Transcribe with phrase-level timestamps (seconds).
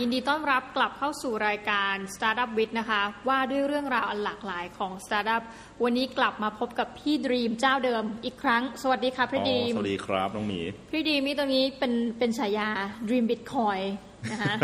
[0.00, 5.42] ยินดีต้อนรับกลับเข้าสู่รายการ Startup w i t นะคะ ว่าด้วยเรื่องราวอันหลากหลายของ Startup
[5.82, 10.60] วันนี้กลับมาพบกับพี่ดีมเจ้าเดิมอีกครั้ง สวัสดีค่ะพี่ดีมสวัสดีครับน้องหมี
[10.92, 12.68] พี่ดีมนี่ตอนนี้เป็นเป็นฉายา
[13.08, 13.84] Dream Bitcoin
[14.32, 14.54] นะคะ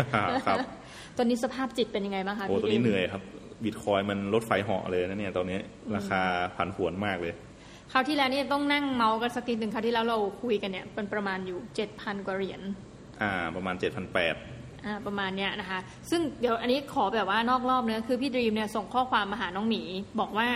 [0.47, 0.57] ครับ
[1.17, 3.21] ตอนนี้สภาพจิตเป็นยังไงบ้างคะโอ้พี่ตัวดีนี้มเหนื่อยครับ
[3.63, 5.59] บิตคอยมันลดไฟเหาะเลยนะเนี่ยตอนนี้
[5.95, 6.21] ราคา
[6.55, 7.33] ผันผวนมากเลย
[7.91, 11.59] คราวที่แล้วนี่ต้องนั่งเมาส์กันสักทีหนึ่งคราวที่แล้วเราคุยกันเนี่ยเป็นประมาณอยู่
[11.91, 12.61] 7,000กว่าเหรียญ
[13.21, 14.54] อ่าประมาณเจ็ดพันแปดอ่า
[15.05, 19.81] ประมาณเนี้ยนะคะ ซึ่งเดี๋ยวอันนี้ขอแบบว่านอกรอบนิดนึงอะคือพี่ดรีมเนี่ยส่งข้อความมาหาน้องหมี
[20.19, 20.49] บอกว่า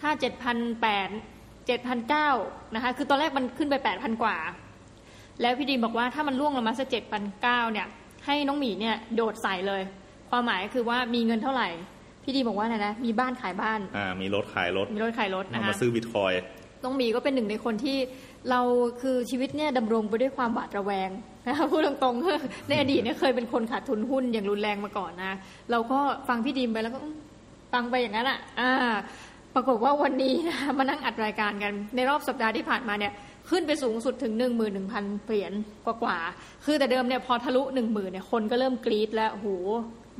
[0.00, 1.08] ถ้าเจ็ดพันแปด
[1.66, 2.28] เจ็ดพันเก้า
[2.74, 4.36] นะคะ คือตอนแรกมันขึ้นไปแปดพันกว่า
[5.40, 7.86] แล้วพี่ดรีมบอกว่าถ้ามันร่วงลงมาสักเจ็ดพันเก้าเนี่ย
[8.26, 9.82] ให้น้องหมีเนี่ยโดดใส่เลย
[10.30, 11.68] ความหมายคือว่ามีเงินเท่าไหร่
[12.24, 16.32] พี่ดรีมบอกว่าอะไรนะ มีบ้านขายบ้าน อ่า มีรถขายรถ มีรถขายรถเอานะคะมาซื้อบิตคอยน์
[16.84, 17.98] น้องหมีก็เป็นหนึ่งในคนที่
[18.50, 18.60] เรา
[19.00, 21.10] คือชีวิตเนี่ยดำรงไปด้วยความหวาดระแวง
[21.46, 25.32] นะคะพูดตรงๆในอดีตเนี่ยเคยเป็นคนขาดทุนหุ้นอย่างรุนแรงมาก่อนนะ
[25.70, 25.98] เราก็
[26.28, 27.00] ฟังพี่ดีมไปแล้วก็
[27.72, 28.72] ฟังไปอย่างนั้นอะอ่า
[29.54, 33.12] ปรากฏว่าวันนี้นะมานั่งอัดรายการกัน ในรอบสัปดาห์ที่ผ่านมาเนี่ย
[33.50, 35.52] ขึ้นไปสูงสุดถึง 1 1 0 0 0เหรียญ
[35.84, 39.48] กว่าๆคือแต่เดิมเนี่ยพอทะลุ 1 0,000เนี่ยคนก็เริ่มกรี๊ดแล้วโห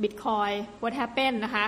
[0.01, 0.51] บิตคอย
[0.81, 1.65] what happened นะคะ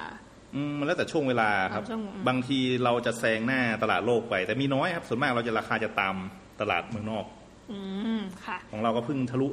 [0.55, 6.15] อืมมันแล้วแต่ช่วงเวลาครับอ๋อช่วงอืมบางทีเราจะแซงหน้าตลาดโลกไป แต่มีน้อยครับ ส่วนมากเราจะราคาจะตาม
[6.61, 7.25] ตลาดเมืองนอก
[7.73, 7.79] อื
[8.19, 9.49] มค่ะ ของเราก็เพิ่งทะลุ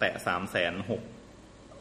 [0.00, 1.02] แตะสามแสนหก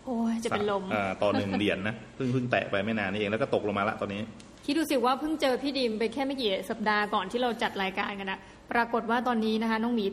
[0.05, 0.83] โอ้ยจะเป็นลม
[1.21, 4.21] ต่อหนึ่งเหรียญนะเพิ่งเพิ่งแตะไปไม่นานนี่เองแล้วก็ตกลงมาละตอนนี้
[4.65, 8.39] คิดดูสิว่าเพิ่งเจอพี่ดิมไปแค่ไม่กี่สัปดาห์ก่อนที่เราจัดรายการกันนะ
[8.71, 10.05] ปรากฏว่าตอนนี้นะคะ น้องหมี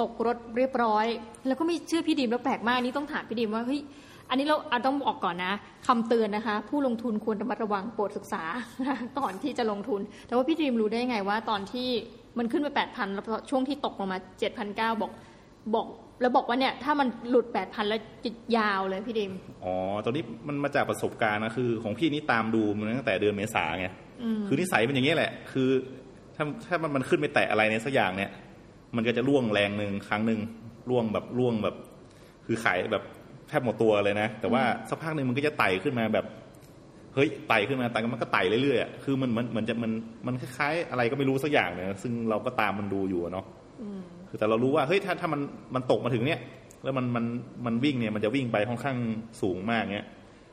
[0.00, 1.06] ตกรถเรียบร้อย
[1.46, 3.80] แล้วก็ไม่เชื่อพี่ดิมแล้วแปลกมากนี่ต้องถามพี่ดิมว่าเฮ้ย
[4.28, 5.52] อันนี้เราอาต้องบอกก่อนนะ
[5.86, 8.42] คำเตือนนะคะ ผู้ลงทุนควรระมัดระวังโปรดศึกษา
[9.18, 11.88] ก่อนที่จะลงทุน แต่ว่าพี่ดิมรู้ได้ไงว่าตอนที่
[12.38, 15.12] มันขึ้นไปแปดพันแล้วพอช่วงที่ตกลงมาเจ็ดพันเก้าบอก
[15.74, 15.86] บอก
[16.20, 19.32] แล้วบอกว่าเนี่ยถ้ามันหลุดแปดพันแล้วจะยาวเลยพี่ดิม
[19.64, 23.86] อ๋อตอนนี้มันมาจากประสบการณ์นะคือ ของพี่นี่ตามดูมันตั้งแต่เดือนเมษาไง
[24.46, 25.68] คือนิสัยเป็นอย่างนี้แหละ คือ
[26.36, 28.30] ถ้าถ้ามันมันขึ้นไปแตะอะไรในสักอย่างเนี่ย
[28.96, 30.40] มันก็จะล่วงแรงหนึ่งครั้งหนึ่ง
[30.90, 31.76] ล่วงแบบล่วงแบบ
[32.46, 33.02] คือขายแบบ
[33.48, 36.26] แทบหมดตัวเลยนะ แต่ว่าสักพักหนึ่งมันก็จะไต่ขึ้นมาแบบ
[37.14, 39.92] เฮ้ยไต่ขึ้นมาแต่มันก็ไต่เรื่อยๆอะคือมันมันเหมือนจะมัน
[40.26, 43.46] มันคล้ายๆ อะไรก็ไม่รู้สักอย่างเนี่ยซึ่งเราก็ตามมันดูอยู่อะเนาะ
[44.30, 45.40] คือแต่เรารู้ว่าเฮ้ยถ้าถ้ามัน
[45.74, 46.40] มันตกมาถึงเนี่ย
[46.84, 47.24] แล้วมันมัน
[47.66, 48.96] มันวิ่งเนี่ยมันจะวิ่งไปค่อนข้าง
[49.42, 50.06] สูงมากเนี่ย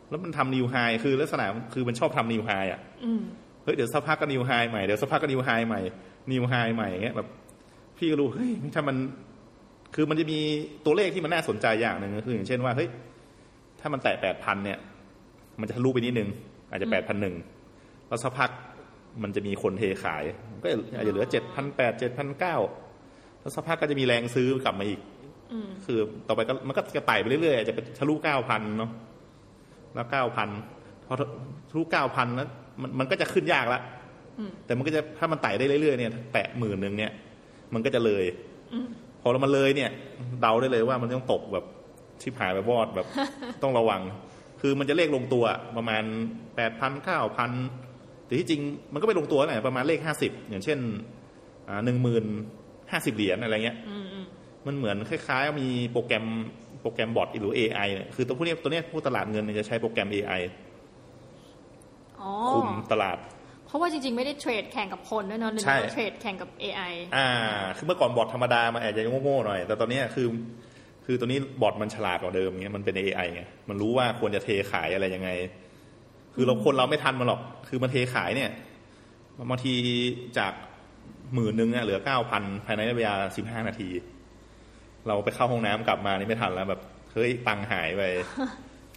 [0.09, 3.21] แล้วมันทำนิวไฮคือลักษณะคือมันชอบทำนิวไฮอะอืม
[3.63, 5.81] เฮ้ยเดี๋ยวสักพักก็นิวไฮใหม่เดี๋ยวสักพักก็นิวไฮใหม่
[6.31, 7.27] นิวไฮใหม่อย่างเงี้ยแบบ
[7.97, 8.95] พี่ก็รู้เฮ้ยถ้ามัน
[9.95, 10.39] คือมันจะมี
[10.85, 12.89] ตัวเลขที่มันน่าสนใจอย่างหนึ่งก็คือ อย่างเช่นว่าเฮ้ย
[13.79, 14.77] ถ้ามันแตะแปดพันเนี่ย
[15.59, 16.29] มันจะทะลุไปนิดนึง
[16.71, 17.35] อาจจะแปดพันหนึ่ง
[18.07, 18.49] แล้วสักพัก
[19.23, 20.67] มันจะมีคนเทขายมันก็
[20.97, 22.55] อาจจะเหลือเจ็ดพันแปดเจ็ดพันเก้า
[23.47, 24.99] แล้วสักพักก็จะมีแรงซื้อกลับมาอีก
[25.51, 28.91] อืมคือต่อไปก็มันก็จะไต่ไปเรื่อยๆอาจจะไปทะลุเก้าพันเนาะ
[29.95, 30.49] แล้วเก้าพัน
[31.05, 31.13] พอ
[31.69, 32.47] ทะลุเก้าพันแล้ว
[32.81, 33.79] มันมันก็จะขึ้นยากละ
[34.39, 37.11] อืมแต่มันก็จะถ้ามันไต่ได้เรื่อยๆเนี่ยแตะหมื่นหนึ่งเนี่ย
[37.73, 38.23] มันก็จะเลย
[39.21, 39.89] พอเรามันเลยเนี่ย
[40.41, 41.65] เดาได้เลยว่ามันต้องตกแบบ
[42.21, 43.07] ชิบหายไปวอดแบบ
[43.63, 44.01] ต้องระวัง
[44.61, 45.45] คือมันจะเลขลงตัว
[45.77, 46.03] ประมาณ
[46.55, 47.51] แปดพันเก้าพัน
[48.25, 48.61] แต่ที่จริง
[48.93, 50.79] มันก็ไปลงตัวไหนประมาณเลขห้าสิบอย่างเช่น
[51.67, 52.25] อ่าหนึ่งหมื่น
[52.91, 54.25] ห้าสิบเหรียญอะไรเงี้ยอืมอืม
[54.67, 56.25] มันเหมือนคล้ายๆ มีโปรแกรม
[56.81, 60.41] โปรแกรมบอทหรือ AI เนี่ยคือตัวพวกนี้ตัวเนี้ยผู้ตลาดเงินเนี่ยจะใช้โปรแกรม AI
[62.21, 63.17] อ๋อคุมตลาด
[63.65, 67.29] เพราะว่าจริง ๆ ไม่ได้เทรดแข่งกับคนด้วยเนอะเดี๋ยวใช่นี้เราเทรดแข่งกับ AI อ่า
[67.77, 70.27] คือเมื่อก่อนบอทธรรมดามันอาจจะโง่ๆหน่อย แต่ตอนเนี้ยคือ
[71.05, 75.29] คือตัวนี้บอทมันฉลาดกว่าเดิมเงี้ยมันเป็น AI ไงมันรู้ว่าควรจะเทขายอะไรยังไง
[76.33, 78.51] คือเราคนเราไม่ทันมันหรอก คือมันเทขายเนี่ย
[79.49, 79.73] บางที
[80.37, 80.53] จาก
[81.33, 83.89] หมื่นหนึ่งอะเหลือเก้าพันภายในเวลาสิบห้านาที
[85.07, 86.81] เราไปเข้าห้องน้ำกลับมานี่ไม่ทันแล้วแบบ
[87.13, 88.03] เฮ้ยตังค์หายไป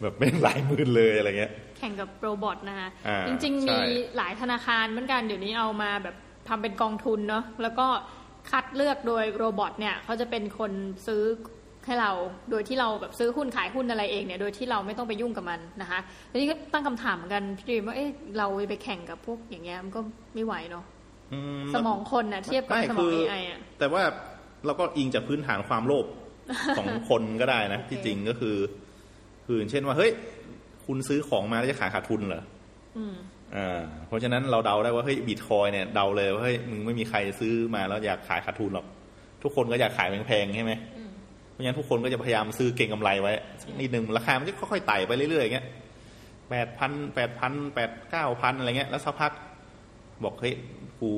[0.02, 3.78] แบบไม่หลายหมื่นเลยอะไรเงี้ย แข่งกับโรบอทนะคะอ่าจริงๆใช่มี
[4.16, 6.16] หลายธนาคารเหมือนกันเดี๋ยวนี้เอามาแบบ
[6.48, 7.86] ทำเป็นกองทุนเนาะแล้วก็
[8.50, 10.72] คัดเลือกโดยโรบอทเนี่ยเขาจะเป็นคน
[11.06, 11.22] ซื้อ
[11.86, 12.10] ให้เรา
[12.50, 20.00] โดยที่เราแบบซื้อหุ้นขายหุ้นอะไรเองเนี่ยโดยที่เราไม่ต้องไปยุ่งกับมันนะคะทีนี้ก็ตั้งคำถามเหมือนกันพี่ดีมว่าเอ๊ะเราไปแข่งกับพวกอย่างเงี้ยมันก็
[20.34, 20.99] ไม่ไหวเนาะอื
[21.74, 24.02] สมองคนน่ะเทียบกับไม่สมคืองอ AI อะแต่ว่า
[24.66, 26.06] เราก็อิงจากพื้นฐานความโลภ
[26.78, 28.56] ของคนก็ได้นะโอเคที่จริงก็คือ
[29.46, 30.10] คืออย่างเช่นว่า เฮ้ย
[30.86, 32.42] คุณซื้อของมาแล้วจะขายขาดทุนเหรอ
[32.98, 33.14] อืม
[33.56, 38.86] อ่าเพราะฉะนั้นเราเดาได้ว่าเฮ้ยบิตคอยเนี่ยเดาเลยว่าเฮ้ยมึงไม่มีใครซื้อมาแล้วอยากขายขาดทุนหรอก
[39.42, 40.72] ทุกคนก็อยากขายแพงๆใช่ไหม
[41.50, 43.32] เพราะฉะนั้นทุกคนก็จะพยายามซื้อเก่งกำไรไว้
[43.80, 45.66] นิดนึงราคามันจะค่อยๆไต่ไปเรื่อยๆอย่างเงี้ย
[46.50, 49.32] แปดพันแปดพันแปดเก้าพันอะไรเงี้ยแล้วสักพัก
[50.24, 50.54] บอกเฮ้ย
[51.02, 51.10] กู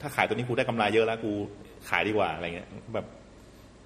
[0.00, 1.32] ถ้าขายตัวนี้กูได้กำไรเยอะแล้วกู
[1.88, 3.06] ขายดีกว่าอะไรเงี้ยแบบ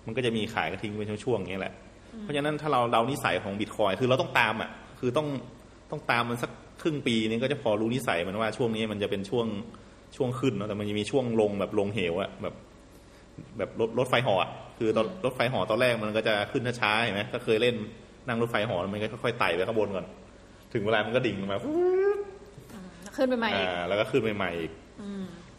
[0.06, 1.74] มันก็จะมีขายกระทิ้งเป็นช่วงๆอย่างเงี้ยแหละ
[2.20, 4.70] เพราะฉะนั้นถ้าเราเรานิสัยของบิตคอยคือเราต้องตามอะ
[5.00, 5.28] คือต้อง
[5.90, 6.50] ต้องตามมันสัก
[6.82, 9.46] ครึ่งปีนี้ก็จะพอรู้นิสัยมันว่าช่วงนี้มันจะเป็นช่วง
[10.16, 12.54] ช่วงขึ้นเนาะแต่มันจะมีช่วงลงแบบลงเหวอะแบบ
[13.58, 17.74] แบบรถรถไฟเหออะคือตอนรถไฟเหอตอนแรกมันก็จะขึ้นช้าๆเห็นไหมก็เคยเล่น
[18.26, 20.06] นั่งรถไฟเหอมันก็ค่อยๆไต่ไปข้างบนก่อน
[20.72, 21.58] ถึงเวลามันก็ดิ่งลงมา
[23.16, 24.72] ขึ้นไปใหม่อีกอ่าแล้วก็ขึ้นใหม่ๆอีก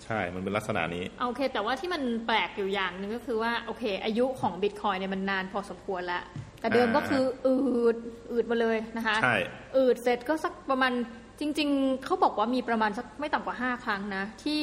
[0.05, 6.23] ใช่ มันเป็นลักษณะนี้ โอเค แต่ว่าที่มันแปลกอยู่อย่างหนึ่งก็คือว่า โอเค อายุของบิตคอยเนี่ยมันนานพอสมควรแล้ว
[6.59, 7.55] แต่เดิมก็คืออื
[7.93, 7.97] ด
[8.31, 9.35] อืดมาเลยนะคะ ใช่
[9.77, 10.91] อืดเสร็จก็สักประมาณ
[11.39, 14.61] จริง ๆ เขาบอกว่ามีประมาณสักไม่ต่ำกว่า 5 ครั้งนะ ที่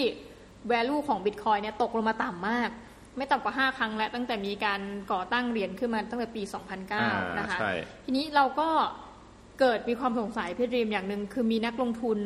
[0.71, 2.71] value ของบิตคอยเนี่ยตกลงมาต่ำมาก
[3.17, 4.81] ไม่ต่ำกว่า 5 ครั้งแล้ว ตั้งแต่มีการ
[5.13, 6.43] ก่อตั้งเหรียญขึ้นมาตั้งแต่ปี
[6.91, 7.75] 2009 นะคะใช่
[8.05, 8.69] ทีนี้เราก็
[9.61, 12.19] เกิดมีความสงสัยพี่ดรีมอย่างหนึ่งคือมีนักลงทุน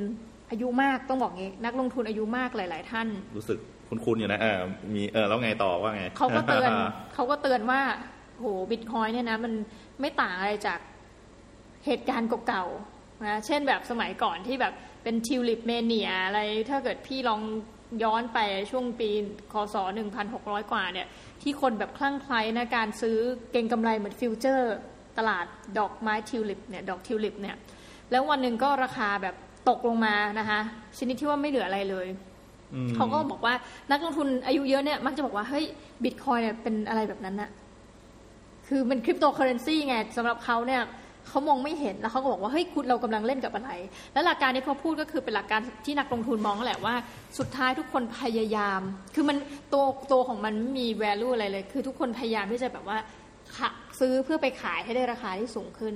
[0.50, 3.58] อายุมากต้องบอกงี้ นักลงทุนอายุมากหลาย ๆ ท่าน รู้สึก
[3.88, 4.58] คุ้นๆอยู่นะเออ
[4.94, 6.70] มีเออแล้วไงต่อว่าไงเขาก็เตือน
[7.14, 7.80] เขาก็เตือนว่า
[8.38, 9.52] โหบิตคอยน์เนี่ยนะ มัน
[10.00, 10.80] ไม่ต่างอะไรจาก
[11.86, 16.40] เหตุการณ์เก่าๆนะเช่นแบบสมัยก่อนที่แบบเป็น Tulip Mania อะไร
[16.70, 17.40] ถ้าเกิดพี่ลอง
[18.02, 18.38] ย้อนไป
[18.70, 19.10] ช่วงปี
[19.52, 19.76] คศ
[20.22, 21.06] 1,600 กว่าเนี่ย
[21.42, 23.18] ที่คนแบบคลั่งไคล้นะการซื้อ
[23.52, 24.74] เก็งกำไรเหมือน future
[25.18, 25.46] ตลาด
[25.78, 27.56] ดอกไม้ทิวลิปเนี่ยดอกทิวลิปเนี่ย
[28.10, 29.36] แล้ววันหนึ่งก็ราคาแบบ
[29.68, 30.60] ตกลงมานะคะ
[30.98, 32.06] ชนิดที่ว่าไม่เหลืออะไรเลย
[32.74, 33.54] อืมเขาก็บอกว่า
[33.90, 35.64] นักลงทุนอายุเยอะเนี่ยมักจะบอกว่าเฮ้ย
[36.04, 37.50] บิตคอยน์เนี่ยเป็นอะไรแบบนั้นน่ะ
[38.66, 40.82] คือมันคริปโตเคอร์เรนซีไงสำหรับเขาเนี่ย
[41.28, 43.70] เขามองไม่เห็นแล้วเขาก็บอกว่าเฮ้ยคุณเรากำลังเล่นกับอะไร
[44.12, 46.94] แล้วหลักการที่เขาพูดก็คือเป็นหลักการที่นักลงทุนมองนั่นแหละว่า
[47.38, 48.80] สุดท้ายทุกคนพยายาม
[49.14, 49.36] คือมัน
[49.72, 52.98] ตัวตัวของมันไม่มี value อะไรเลย คือทุกคนพยายามที่จะแบบว่า
[53.56, 53.68] จะ
[54.00, 55.94] ซื้อเพื่อไปขายให้ได้ราคาที่สูงขึ้น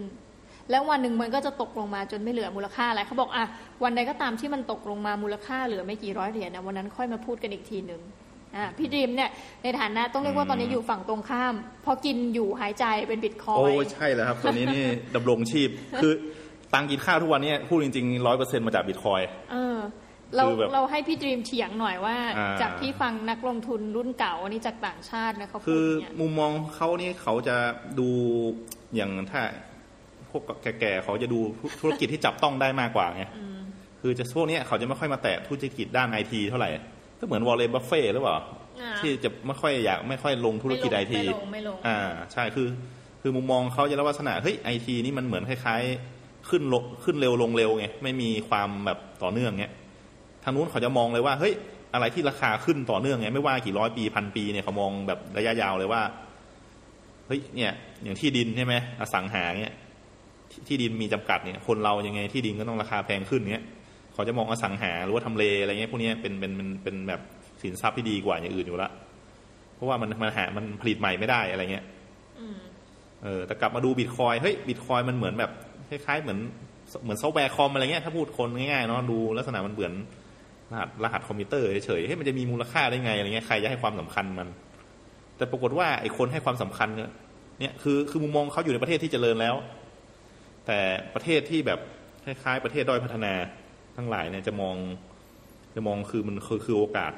[0.70, 3.46] แล้ววันหนึ่งมันก็จะตกลงมาจนไม่เหลือมูลค่าอะไรเขาบอกอะ
[3.84, 8.02] วันใดก็ตามที่มันตกลงมามูลค่าเหลือไม่กี่ร้อยเหรียญนะวันนั้นค่อยมาพูดกันอีกทีหนึ่ง
[8.56, 9.30] อะพี่ดรีมเนี่ย
[9.62, 15.68] ในฐานะต้องเรียกว่าตอนนี้อยู่ฝั่งตรงข้ามเพราะกินอยู่หายใจเป็นบิตคอยน์ โอ้ยใช่แล้วครับตัวนี้นี่ดำรงชีพ
[16.02, 16.12] คือ
[16.74, 19.20] ตังค์กินข้าวทุกวันเนี้ยพูดจริงๆร้อยเปอร์เซ็นต์มาจากบิตคอยน์
[19.52, 19.78] เออ
[20.36, 27.56] เราคือแบบเราให้พี่ดรีมเถียงหน่อยว่าอ่า จากที่ฟังนักลงทุนรุ่นเก่าอันนี้จากต่างชาตินะเขาพูด คือเนี่ยมุมมองเขานี่เขาจะ
[27.98, 28.08] ดู
[28.94, 29.42] อย่างถ้า
[30.30, 30.42] พวก
[30.80, 31.38] แก่ๆเขาจะดู
[31.80, 33.24] ธุรกิจที่จับต้องได้มากกว่าไง
[34.00, 36.70] คือจะพวกเนี้ยเขาจะไม่ค่อยมาแตะธุรกิจด้านไอทีเท่าไหร่
[37.18, 38.36] ก็เหมือนวอร์เรนบัฟเฟตต์หรือเปล่า
[38.80, 41.98] อ่าที่จะไม่ค่อยอยากไม่ค่อยลงธุรกิจไอทีไม่ลงไม่ลงอ่า
[42.32, 42.68] ใช่คือ
[43.22, 49.72] คือมุมมองเขาจะลักษณะเฮ้ยไอทีนี่มันเหมือนคล้ายๆ ขึ้นลงขึ้นเร็วลงเร็วไงไม่มีความแบบต่อเนื่องเงี้ย
[50.44, 51.54] ทางนู้นเขาจะมองเลยว่าเฮ้ย
[51.94, 56.02] อะไรที่ราคาขึ้นต่อเนื่องไงไม่ว่ากี่ร้อยปีพันปีเนี่ยเขามองแบบระยะยาวเลยว่า
[57.26, 57.72] เฮ้ยเนี่ย
[58.02, 59.74] อย่างที่ดินใช่ไหมอสังหาเนี่ย
[60.50, 63.64] ที่ที่ดินมีจำกัดเนี่ยคนเรายังไงที่ดินก็ต้องราคาแพงขึ้นเงี้ย
[64.14, 67.20] เขาจะมองอสังหาหรือว่าทำเลอะไรเงี้ยพวกเนี้ยเป็นเป็นเป็นเป็นแบบ
[67.62, 68.90] สินทรัพย์ที่ดีกว่าอย่างอื่นอยู่ละ
[69.74, 71.84] เพราะว่ามันมันหามันผลิตใหม่ไม่ได้อะไรเงี้ย
[73.24, 75.50] เออแต่กลับมาดูบิตคอยเฮ้ยบิตคอยมันเหมือนแบบ
[75.88, 76.38] คล้ายๆเหมือน
[77.02, 79.92] เหมือนซอฟต์แวร์คอมอะไรเงี้ยถ้าพูดคนง่ายๆเนาะดูลักษณะมันเหมือน
[80.72, 84.48] รหัสรหัสคอมพิวเตอร์เฉยๆเฮ้ยมันจะมีมูลค่าได้ไงอะไรเงี้ยใครจะให้ความสำคัญมัน
[85.36, 87.10] แต่ปรากฏว่าไอ้คนให้ความสำคัญเนี่ย
[87.60, 89.54] เนี่ยคือคือมุมมองเขาอยู่ในประเทศที่เจริญแล้ว
[90.70, 90.84] แต่
[91.14, 91.80] ประเทศที่แบบ
[92.24, 93.34] คล้ายๆประเทศด้อยพัฒนา
[93.96, 94.76] ทั้งหลายเนี่ยจะมอง
[95.74, 97.12] จะมองคือมันคือคือโอกาส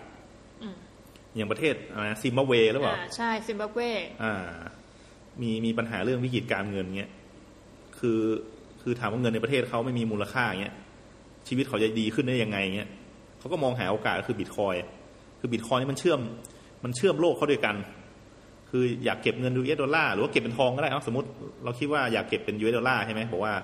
[1.37, 3.79] อย่างประเทศอะไรซิมบับเวหรือเปล่าอ่าใช่ซิมบับเว
[4.23, 4.35] อ่า
[5.41, 7.11] มีมีปัญหาเรื่องวิกฤตการเงินเงี้ย
[7.99, 8.21] คือ
[8.83, 10.75] คือถามว่าเงินในประเทศเขาไม่มีมูลค่าเงี้ย
[11.49, 12.89] ชีวิตเขาจะดีขึ้นได้ยังไงเงี้ย
[13.39, 14.75] เขาก็มองหาโอกาสก็คือบิตคอยน์
[15.41, 16.21] คือบิตคอยน์นี่มันเชื่อม
[16.85, 17.77] มันเชื่อมโลกเขาด้วยกัน
[18.75, 21.29] คืออยากเก็บเงิน US dollar หรือว่าเก็บเป็นทองก็ได้เอาสมมติ
[21.65, 23.55] เราคิดว่าอยากเก็บเป็น US dollar ใช่ไหมบอกว่า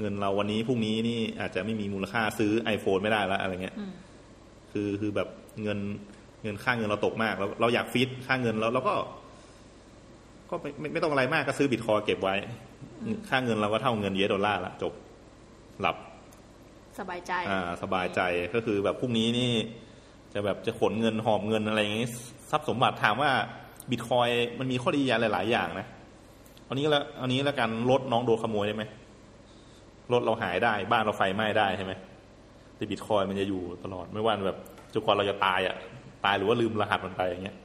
[0.00, 3.74] เงินเราวันนี้พรุ่งนี้นี่อาจจะไม่มีมูลค่าซื้อ iPhone ไม่ได้แล้วอะไรเงี้ย
[4.72, 5.28] คือคือแบบ
[5.62, 5.78] เงิน
[6.42, 8.94] เงินค่าเงินเราตกมากเราเราอยากฟีดค่าเงินแล้วเราก็
[10.50, 12.34] ก็ไม่ไม่ไม่ต้องอะไรมากก็ซื้อบิตคอยเก็บไว้
[13.28, 14.92] ค่าเงินเราก็เท่าเงินเยสดอลลาร์ละจบ
[15.80, 15.96] หลับ
[16.98, 18.20] สบายใจ อ่า สบายใจ
[18.54, 19.52] ก็คือแบบพรุ่งนี้นี่
[20.32, 22.06] จะแบบจะขนเงินหอบเงินอะไรอย่างงี้
[22.50, 23.30] ทรัพย์สมบัติถามว่า
[23.90, 25.86] บิตคอยมันมีข้อดีอย่างหลาย ๆ อย่างนะ
[26.64, 28.84] เอานี้แล้วเอานี้แล้วกันรถน้องโดนขโมยได้ไหม
[30.12, 31.92] รถเราหายได้ บ้านเราไฟไหม้ได้ใช่ไหม
[32.76, 34.58] แต่บิตคอยมันจะอยู่ตลอดไม่ว่าแบบ
[34.94, 35.76] จนกว่าเราจะตายอะ
[36.24, 37.56] ตายหรือว่าลืมรหัสมันไปอย่างเงี้ย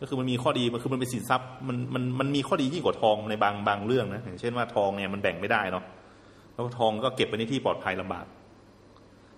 [0.00, 5.84] ก็คือมันมีข้อดีมันคือมันเป็นสินทรัพย์มันมันมันมีข้อดียิ่งกว่าทองในบางบางเรื่องนะอย่างเช่นว่าทองเนี่ยมันแบ่งไม่ได้เนาะ
[6.54, 8.26] แล้วก็ทองก็เก็บไว้ในที่ปลอดภัยลำบาก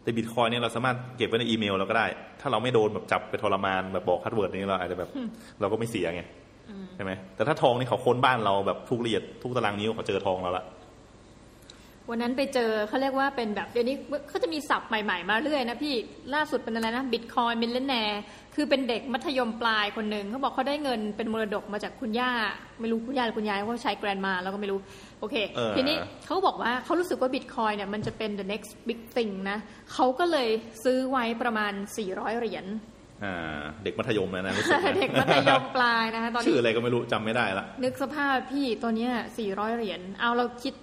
[0.03, 2.07] แต่บิตคอยเนี่ยเราสามารถเก็บไว้ในอีเมลเราก็ได้
[2.41, 5.11] ถ้าเราไม่โดนแบบจับไปทรมานแบบบอก password นี้เราอาจจะแบบ
[5.61, 6.23] เราก็ไม่เสียไง
[6.97, 10.65] ใช่ไหมแต่ถ้าทองนี่เขาค้นบ้านเราแบบทุกละเอียดทุกตารางนิ้วเขาเจอทองเราละ
[12.11, 13.97] วันนั้นไปเจอเขาเรียกว่าเป็นแบบเดี๋ยวนี้
[14.29, 15.95] เขาจะมีศัพท์ใหม่ๆมาเรื่อยนะพี่
[16.35, 18.21] ล่าสุดเป็นอะไรนะ Bitcoin millionaire
[18.55, 22.31] คือเป็นเด็กมัธยมปลายคนหนึ่งเขาบอกเขาได้เงินเป็นมรดกมาจากคุณย่า
[22.81, 24.79] ไม่รู้คุณย่าหรือคุณยายเพราะว่าใช้ grandma แล้วก็ไม่รู้
[25.21, 29.59] โอเคเออทีนี้เขาบอกว่าเขารู้สึกว่าบิตคอยเนี่ยมันจะเป็น the next big thing นะ
[29.93, 30.49] เขาก็เลย
[30.85, 31.73] ซื้อไว้ประมาณ
[32.07, 32.67] 400 เหรียญ
[33.25, 39.13] อ่าเด็กมัธยมนะนะรู้สึกนะเด็กมัธยมปลายนะคะตอนชื่อนี้อะไรก็ไม่รู้จำไม่ได้ละนึกสภาพพี่ตัวเนี้ย
[39.45, 40.77] 400 เหรียญเอาเราคิดก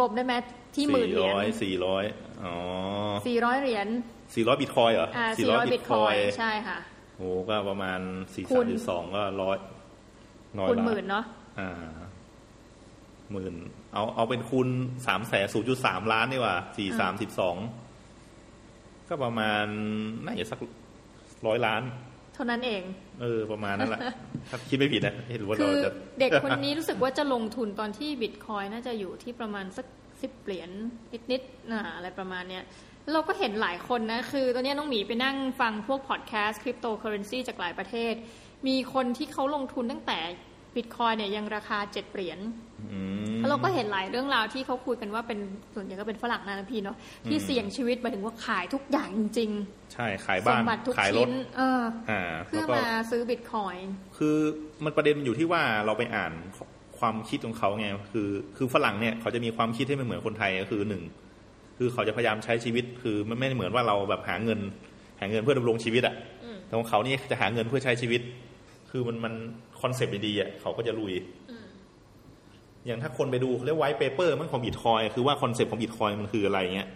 [0.00, 0.34] ลมๆได้ไหม
[0.74, 2.04] ที่หมื่นเหรียญร้อยสี่ร้อย
[2.44, 2.54] อ๋อ
[3.24, 3.88] 400เหรียญ
[4.34, 6.78] สี่ร้อยบิตคอยเหรออ่าสี่ร้อย400บิตคอยใช่ค่ะ
[7.16, 8.00] โอ้ก็ประมาณ
[8.34, 9.56] สี่คูสามณจุดสองก็ร้อย
[10.58, 11.24] น้อยคูณละหมื่นเนาะ
[11.60, 11.70] อ่า
[13.32, 13.54] หมื่น
[13.94, 14.68] เอาเอาเป็นคูณ
[15.06, 17.56] สามแสนศูนย์จุดสามล้านดีกว่าสี่สามสิบสอง
[19.08, 19.64] ก็ประมาณ
[20.24, 20.60] น่าจะสัก
[21.46, 21.82] ร้อยล้าน
[22.34, 22.82] เท่านั้นเอง
[23.20, 24.00] เออ ประมาณนั้นแหละ
[24.50, 29.86] ถ้าคิดไม่ผิดนะเห็นว่าคืเราอจะเด็กคนนี้รู้สึกว่าจะลงทุนตอนที่บิตคอยน่าจะอยู่ที่ประมาณสัก
[30.22, 30.70] สิบเหรียญ
[31.30, 32.64] นิดๆนะอะไรประมาณเนี้ย
[33.12, 38.14] เราก็เห็นหลายคนนะ คือตอนเนี้ยน้องหมีไปนั่งฟังพวกพอดแคสต์คริปโตเคอเรนซีจากหลายประเทศ
[38.68, 40.18] มีคนที่เขาลงทุนตั้งแต่
[40.76, 42.38] บิตคอยเนี่ยยังราคาเจ็ดเหรียญ
[42.92, 43.00] อื
[43.34, 45.38] มแล้วเราก็เห็นหลายเรื่องราวที่เขาคุยกันว่าเป็น
[45.74, 46.96] ส่วนใหญ่ก็เป็นฝรั่งนะนะพี่เนาะ
[47.28, 49.50] ที่อืมเสี่ยงชีวิตหมายถึงว่าขายทุกอย่างจริง
[49.92, 53.76] ใช่ขายๆสมบัติทุกชิ้นเพื่อ ขายบ้านขายรถเอออ่าแล้วก็มาซื้อบิตคอย
[54.16, 54.36] คือ
[54.84, 56.32] มันประเด็นมันอยู่ที่ว่าเราไปอ่าน
[56.98, 61.02] ความคิดของเขาไงคือคือฝรั่งเนี่ยเขาจะมีความคิดที่ไม่เหมือนคนไทยก็คือหนึ่ง
[61.78, 64.60] คือเขาจะพยายามใช้ชีวิตคือมันไม่ได้เหมือนว่าเราแบบหาเงิน
[65.20, 66.14] หาเงินเพื่อดำรงชีวิตอะ
[66.44, 68.20] อืมแต่ของเขานี่จะหาเงินเพื่อใช้ชีวิต
[68.90, 69.34] คือมันมัน
[69.73, 71.14] concept ดีๆอะเขาก็จะลุย
[72.86, 76.88] อย่างถ้าคนไปดูเขาเรียก white paper มันของบิตคอยคือว่า concept ของบิตคอยมันคืออะไรเงี้ย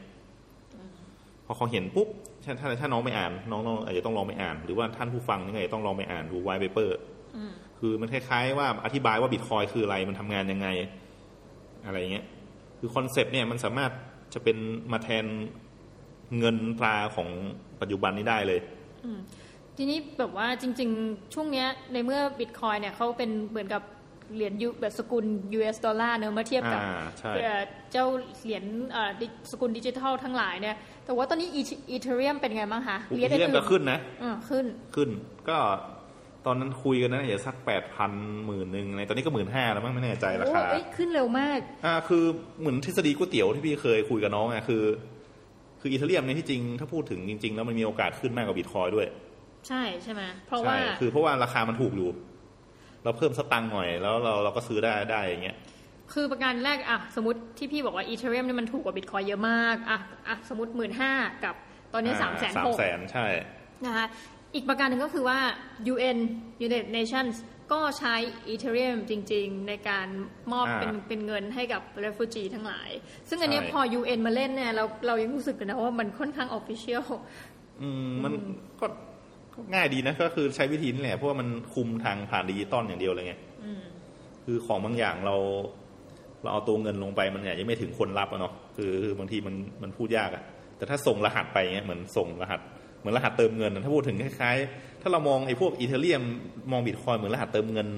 [1.47, 2.09] พอเขาเห็นปุ๊บ
[2.45, 6.97] ถ้าถ้าถ้าน้องไม่อ่าน น้องๆอาจจะต้องลองไปอ่าน หรือว่าท่านผู้ฟังนี่ไงต้องลองไปอ่านดู white paper
[7.37, 10.68] อืมคือมันคล้ายๆว่าอธิบายว่าบิตคอยคืออะไรมันทำงานยังไง
[11.87, 12.25] อะไรเงี้ย
[12.78, 13.90] คือ concept เนี่ยมันสามารถ
[14.35, 14.57] จะเป็น
[14.92, 15.25] มาแทน
[16.38, 17.28] เงินตราของ
[17.80, 18.61] ปัจจุบันนี้ได้เลย
[19.80, 23.82] ทีนี้แบบว่าจริง ๆ ช่วงเนี้ยในเมื่อบิตคอยเนี่ยเขาเป็นเหมือนกับ
[24.35, 25.25] เหรียญยูแบบสกุล
[25.56, 27.61] US ดอลลาร์เนอะเมื่อเทียบกับอ่าใช่เอ่อ
[27.92, 28.06] เจ้า
[28.42, 31.49] เหรียญเอ่อดิสกุลดิจิทัลทั้งหลายเนี่ย แต่ว่าตอนนี้
[31.90, 35.08] อีเทเรียมเป็นไงบ้างคะอีเทียมก็ขึ้นนะอ่าขึ้นขึ้น
[35.49, 35.58] ก็
[36.47, 38.12] ตอนนั้นคุยกันนะอย่าสักแปดพัน
[38.47, 42.25] หมื่นหนึ่งในตอนนี้ก็หมื่นห้าแล้วมั้งไม่แน่ใจราโอ้คาเอ้ยขึ้นเร็วมาก อ่า คือ
[42.61, 44.85] เหมือนทฤษฎีก๋วยเตี๋ยวที่พี่เคยคุยกับน้องอะคือ
[45.80, 49.06] คืออีเทเรียมเนี่ยที่จริงถ้าพูดถึงจริง ๆ แล้วมันมีโอกาสขึ้นมากกว่าบิตคอยด้วย
[49.69, 52.11] ใช่ใช่ไหมเพราะว่าใช่คือเพราะว่าราคามันถูกอยู่
[53.05, 55.57] เราเพิ่มสตังค์หน่อย แล้วเราเราก็ซื้อได้ได้อย่างเงี้ย
[56.12, 59.99] คือประการแรกอะสมมติที่พี่บอกว่าอีเทเรียมเนี่ยมันถูกกว่าบิตคอยเยอะมากอะ
[60.29, 61.12] อะสมมติหมื่นห้า
[61.45, 61.55] กับ
[61.93, 63.27] ตอนนี้สามแสนสามหกแสนใช่
[63.85, 64.07] นะคะ
[64.55, 65.38] อีกประการหนึ่งก็คือว่า
[65.93, 66.19] UN
[66.67, 67.35] United Nations
[67.73, 68.15] ก็ใช้
[68.53, 70.09] Ethereum จริง ๆ ในการ
[70.53, 72.91] มอบอ่าเป็นเป็นเงินให้กับ refugee ทั้งหลาย
[73.29, 77.07] ซึ่งอันเนี้ยใช่พอ UN มาเล่นเนี่ยเราเรายังรู้สึกกันนะว่ามันค่อนข้าง official
[77.83, 78.33] อืมมัน
[78.81, 79.08] ก็ก็
[79.75, 83.35] ง่ายดีนะ ก็คือใช้วิธีนี่แหละเพราะว่ามันคุมทางผ่านดิจิตอลอย่างเดียวเลยไง
[84.45, 85.37] คือของบางอย่างเรา
[86.43, 90.43] เราเอาตัวเงินลงไปมันเนี่ยยังไม่ถึงคนรับอะเนาะคือคือบางทีมันมันพูดยากอะ
[90.77, 92.61] แต่ถ้าส่งรหัสไปเงี้ยเหมือนส่งรหัส
[92.99, 96.23] เหมือนรหัสเติมเงินอะถ้าพูดถึงคล้ายๆ ถ้าเรามองไอ้พวก Ethereum
[96.73, 97.88] มองบิตคอยเหมือนรหัสเติมเงิน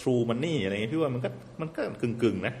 [0.00, 1.28] True Money อะไรเงี้ยพี่ว่ามันก็
[1.60, 2.54] มันก็กึ่งๆนะ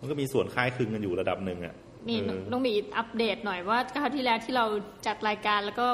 [0.00, 1.74] มันก็มีส่วนคล้ายคลึงกันอยู่ระดับหนึ่งอะ
[2.08, 4.66] นี่เออต้องมีอัปเดตหน่อยว่าคราวที่แล้วที่เรา
[5.06, 5.86] จัดรายการแล้วก็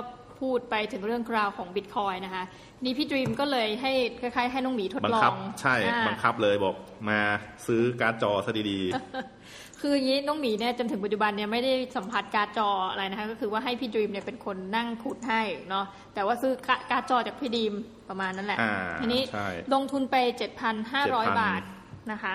[0.43, 2.45] พูดไปถึงเรื่องราวของบิตคอยนะคะ
[2.85, 6.75] นี่พี่ดรีมก็เลยให้คล้ายๆ ให้น้องหมีทดลอง บังคับ ใช่อ่าบังคับเลยบอก
[7.09, 7.21] มา
[7.67, 8.79] ซื้อการ์ดจอซะดี
[9.81, 15.85] คืออย่างนี้น้องหมีเนี่ยจนถึงปัจจุบันเนี่ยไม่ได้สัมผัสการ์ดจออะไรนะคะ ก็คือว่าให้พี่ดรีมเนี่ยเป็นคนนั่งขุดให้เนาะ
[16.15, 16.53] แต่ว่าซื้อ
[16.91, 17.75] การ์ดจอจากพี่ดรีม
[18.09, 20.17] ประมาณนั้นแหละอ่าทีนี้ใช่ลงทุนไป
[20.79, 21.63] 7,500 บาท
[22.13, 22.35] นะคะ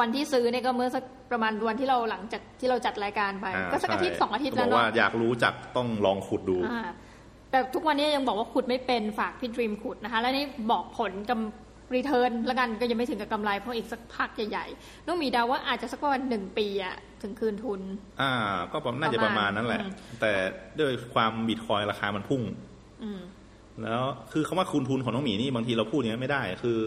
[0.00, 6.88] วันที่ซื้อเนี่ยก็เมื่อสักประมาณวันที่เราหลังจากที่เราจัดรายการไปอ่าก็สักอาทิตย์ใช่สองอาทิตย์บแล้อวกว่าเนาะอยากรู้จักต้องลองขุดดูอ่า
[7.50, 17.80] แต่ทุกวันนี้ยังบอกว่าขุดไม่เป็นฝากพี่ดรีมขุดนะคะ แล้วนี่บอกผลกำรีเทิร์นแล้วกันก็ยังไม่ถึงกับกำไรเพราะอีกสักพักใหญ่ๆน้องหมีเดาว่าอาจจะสักประมาณหนึ่งปีอะถึงคืนทุน
[18.20, 18.32] อ่า
[18.72, 20.32] ก็ประมาณน่าจะประมาณนั้นแหละอืมแต่
[20.78, 22.42] ด้วยความบิตคอยราคามันพุ่ง
[23.02, 23.20] อืม
[23.82, 26.78] แล้วคือคำว่าคืนทุนของน้องหมีนี่บางทีเราพูดอย่างนี้ไม่ได้ คือ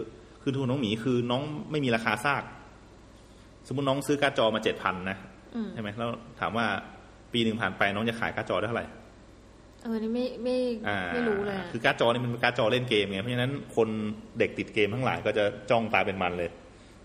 [0.42, 2.42] คืนทุนของน้องหมีคือน้องไม่มีราคาซาก
[3.66, 5.16] สมมติน้องซื้อการ์ดจอมาเจ็ดพันนะ
[5.54, 6.66] อืมใช่ไหมแล้วถามว่า
[7.32, 8.86] ปีหนึ่งผ่านไปน้องจะขายการ์ดจอได้เท่าไหร่
[9.82, 10.56] เออนี่ไม่ไม่
[10.88, 13.88] อ่าไม่รู้เลยอะคือการ์ดจอนี่มันเป็นการ์ดจอเล่นเกมไงเพราะฉะนั้นคน
[14.38, 16.50] เด็กติดเกมทั้งหลายก็จะจ้องตาเป็นมันเลย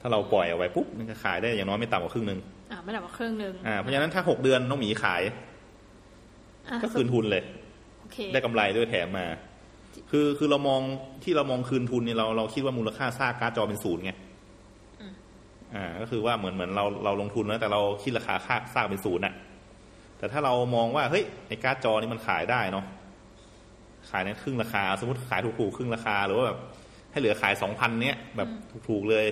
[0.01, 2.39] ถ้าเราปล่อยเอาไว้ปุ๊บมันจะขายได้อย่างน้อยไม่ต่ำกว่าครึ่งหนึ่ง
[2.71, 5.21] อ่าไม่ได้ว่าเครื่องหนึ่งอ่าเพราะฉะนั้นถ้าหกเดือนน้องหมีขาย
[6.69, 7.43] อะก็คืนทุนเลย
[8.01, 9.25] โอเคได้กำไรด้วยแถมมา
[10.11, 10.81] คือคือเรามอง
[11.23, 14.11] ที่เรามองคืนทุนเนี่ยเราเราคิดว่ามูลค่าซากการ์ดจอเป็นศูนย์ไง
[15.75, 19.33] อ่าก็คือว่าเหมือนเหมือนเราเราลงทุนแล้วแต่เราคิดราคาค่าซากเป็นศูนย์อะ
[20.17, 22.85] แต่ถ้าเรามองว่าเฮ้ยไอ้การ์ดจอนี่มันขายได้เนาะ
[24.09, 26.59] ขายในครึ่งราคา สมมติขายถูกๆครึ่งราคาหรือว่าแบบ
[27.11, 28.49] ให้เหลือขายสองพันเนี้ยแบบ
[28.89, 29.25] ถูกๆเลย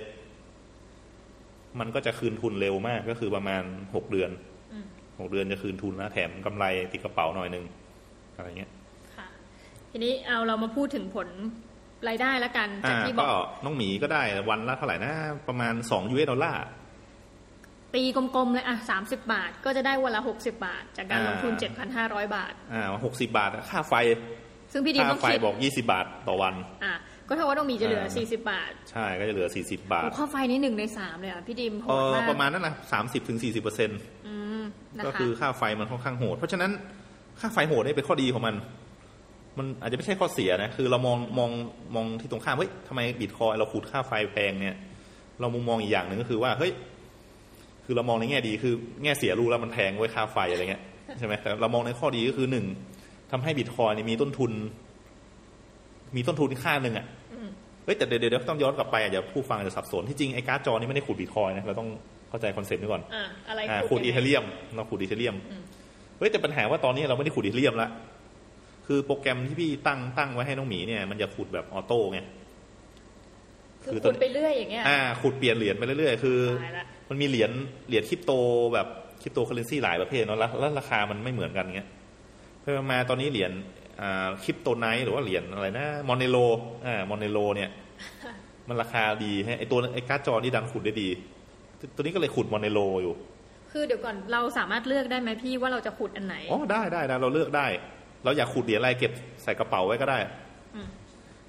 [1.80, 3.64] มันก็จะคืนทุนเร็วมากก็คือประมาณ
[3.96, 4.32] หกเดือน
[4.74, 4.86] อืม
[5.20, 7.66] หกเดือนจะคืนทุนแล้วแถมกำไรติดกระเป๋าหน่อยนึง
[8.36, 8.72] อะไรเงี้ย
[9.16, 9.28] ค่ะ
[9.92, 11.28] ทีนี้เอาเรามาพูดถึงผล
[12.08, 15.14] รายได้แล้วกันจากอ่าที่บก็อกน้องหมีก็ได้วันละเท่าไหร่นะ
[15.48, 16.64] ประมาณสองยูเอสดอลลาร์
[17.94, 23.94] ตีกลมๆเลยอะสามสิบาท ก็จะได้วันละหกสิบาท จากการอ่าลงทุนเจ็ดพันห้าร้อยบาท อ่าหกสิบาทอะค่าไฟ
[24.72, 26.94] ซึ่งพี่ดีมค่าต้องไฟคิดบอกยี่สิบาทต่อวัน อะ
[27.28, 33.90] ก็เท่าว่าต้องมีจะเหลืออ่าสี่สิบาท ใช่ก็จะเหลือสี่สิบาทโอ้ค่าไฟนี่หนึ่งในสามเลยอะพี่ดีมโหเอดอมากประมาณนั้นนะสามสิบถึงสี่สิบเปอร์เซ็น
[34.28, 34.64] อืม
[34.98, 36.72] นะก็คะคือค่าไฟมันค่อนข้างโหด เพราะฉะนั้น
[37.40, 38.56] ค่าไฟโหดนี่เป็นข้อดีของมัน
[39.58, 41.52] มันอาจจะไม่ใช่ข้อเสียนะ คือเรามองมอง
[41.96, 44.78] มองที่ตรงข้ามเฮ้ยทำไมบิตคอยเราขุดค่าไฟแพงเนี่ย
[45.40, 46.72] เรามุมมองอีกอย่างหนึ่งก็คือว่าเฮ้ย
[47.86, 50.84] คือเรามองในแง่ดีคือแง่เสียรู้แล้วมันแพงไว้ยค่าไฟอะไรเงี้ย
[51.20, 52.66] ใช่ไหมแต่เรามองในข้อดีก็คือหนึ่ง
[53.32, 54.52] ทำให้บิตคอยนี่มีต้นทุน
[56.16, 57.50] มีต้นทุนค่าหนึ่งอะอืม
[57.86, 61.90] เฮ้ยแต่เดี๋ยวเดี๋ยวต้องย้อนกลับไปอาจจะผู้ฟังอาจจะสับสนที่จริงไอ้การ์ดจอนี่ไม่ได้ขุดบิตคอยนะเราต้อง
[62.30, 64.44] เข้าใจ concept นี้ก่อนอะอะไรอ่าพูขุด Ethereum
[64.76, 65.64] เราขุด Ethereum อืม
[66.18, 67.90] เฮ้ยแต่ปัญหาว่าตอนนี้เราไม่ได้ขุด Ethereum ละ
[68.88, 72.20] คือโปรแกรมที่พี่ตั้งตั้งไว้ให้น้องหมีเนี่ยมันจะขุดแบบ auto ไง
[73.84, 77.52] คือคือตอนณ ขุดไปเรื่อยอย่างเงี้ยอ่าขุดเปลี่ยนเหรียญไปเรื่อยๆ คือตายละมันมีเหรียญ
[77.88, 78.32] เหรียญคริปโต
[78.74, 78.88] แบบ
[79.22, 81.90] คริปโตเคอเรนซีหลายประเภทเนาะแล้วแล้วราคามันไม่เหมือนกันเงี้ย
[82.62, 83.52] เพิ่มมาตอนนี้เหรียญ
[84.02, 86.38] อ่า CryptoNight หรือว่าเหรียญอะไรนะ Monero
[86.86, 87.70] อ่า Monero เนี่ย
[88.68, 91.10] มันราคาดีฮะไอตัวไอการ์ดจอนี่ดันขุดได้ดี
[91.96, 93.14] ตัวนี้ก็เลยขุด Monero อยู่
[93.72, 97.68] คือเดี๋ยวก่อนเราสามารถเลือกได้ไหมพี่ว่าเราจะขุดอันไหนอ๋อได้ได้ได้เราเลือกได้
[98.26, 99.12] เราอยากขุดเหรียญอะไรเก็บ
[99.44, 100.18] ใส่กระเป๋าไว้ก็ได้
[100.76, 100.88] อืม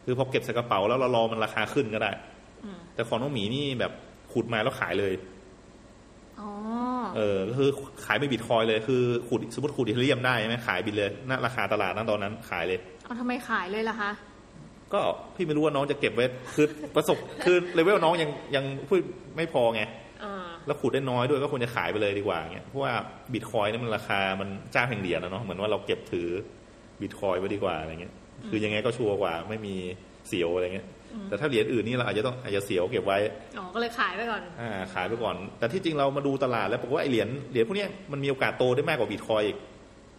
[0.05, 2.11] คือพอเก็บใส่กระเป๋าแล้วเรารอมันราคาขึ้นก็ได้
[2.65, 3.93] อืมแต่ของน้องหมีนี่แบบ
[4.33, 5.15] ขุดมาแล้วขายเลย
[6.41, 6.51] อ๋อ
[7.17, 7.71] เออก็คือ
[8.05, 14.11] ขายไปบิตคอยเลยคือขุดสมมติขุด Ethereum ได้ใช่ไหมขายบิตเลยณราคาตลาดนั้นตอนนั้นขายเลยเอาทำไมขายเลยล่ะคะ
[14.93, 15.01] ก็
[15.35, 18.99] พี่ไม่รู้ว่าน้องจะเก็บไว้คือประสบคือเลเวลน้องยังยังพูด
[19.37, 19.83] ไม่พอไง
[20.25, 22.93] อ่าแล้วขุดได้น้อยด้วยก็ควรจะขายไปเลยดีกว่าเงี้ยเพราะว่า
[23.33, 26.29] บิตคอยนี่มันราคามันเจ้าแห่งเหรียญนะเนาะเหมือนว่าเราเก็บถือ
[27.03, 28.15] บิตคอยไว้ดีกว่าอะไรเงี้ย
[28.49, 29.75] คือยังไงก็ชัวร์กว่าไม่มี
[30.29, 30.87] เสียวอะไรเงี้ย
[31.29, 33.19] แต่ถ้าเหรียญอื่นนี่เราอาจจะต้องอาจจะเสียวเก็บไว้
[33.59, 39.57] อ๋อ ก็เลยขายไปก่อน อ่า ขายไปก่อน แต่ที่จริงเรามาดูตลาดแล้วบอกว่าไอเหรียญเหรียญพวกเนี้ยมันมีโอกาสโตได้มากกว่าบิตคอยอีก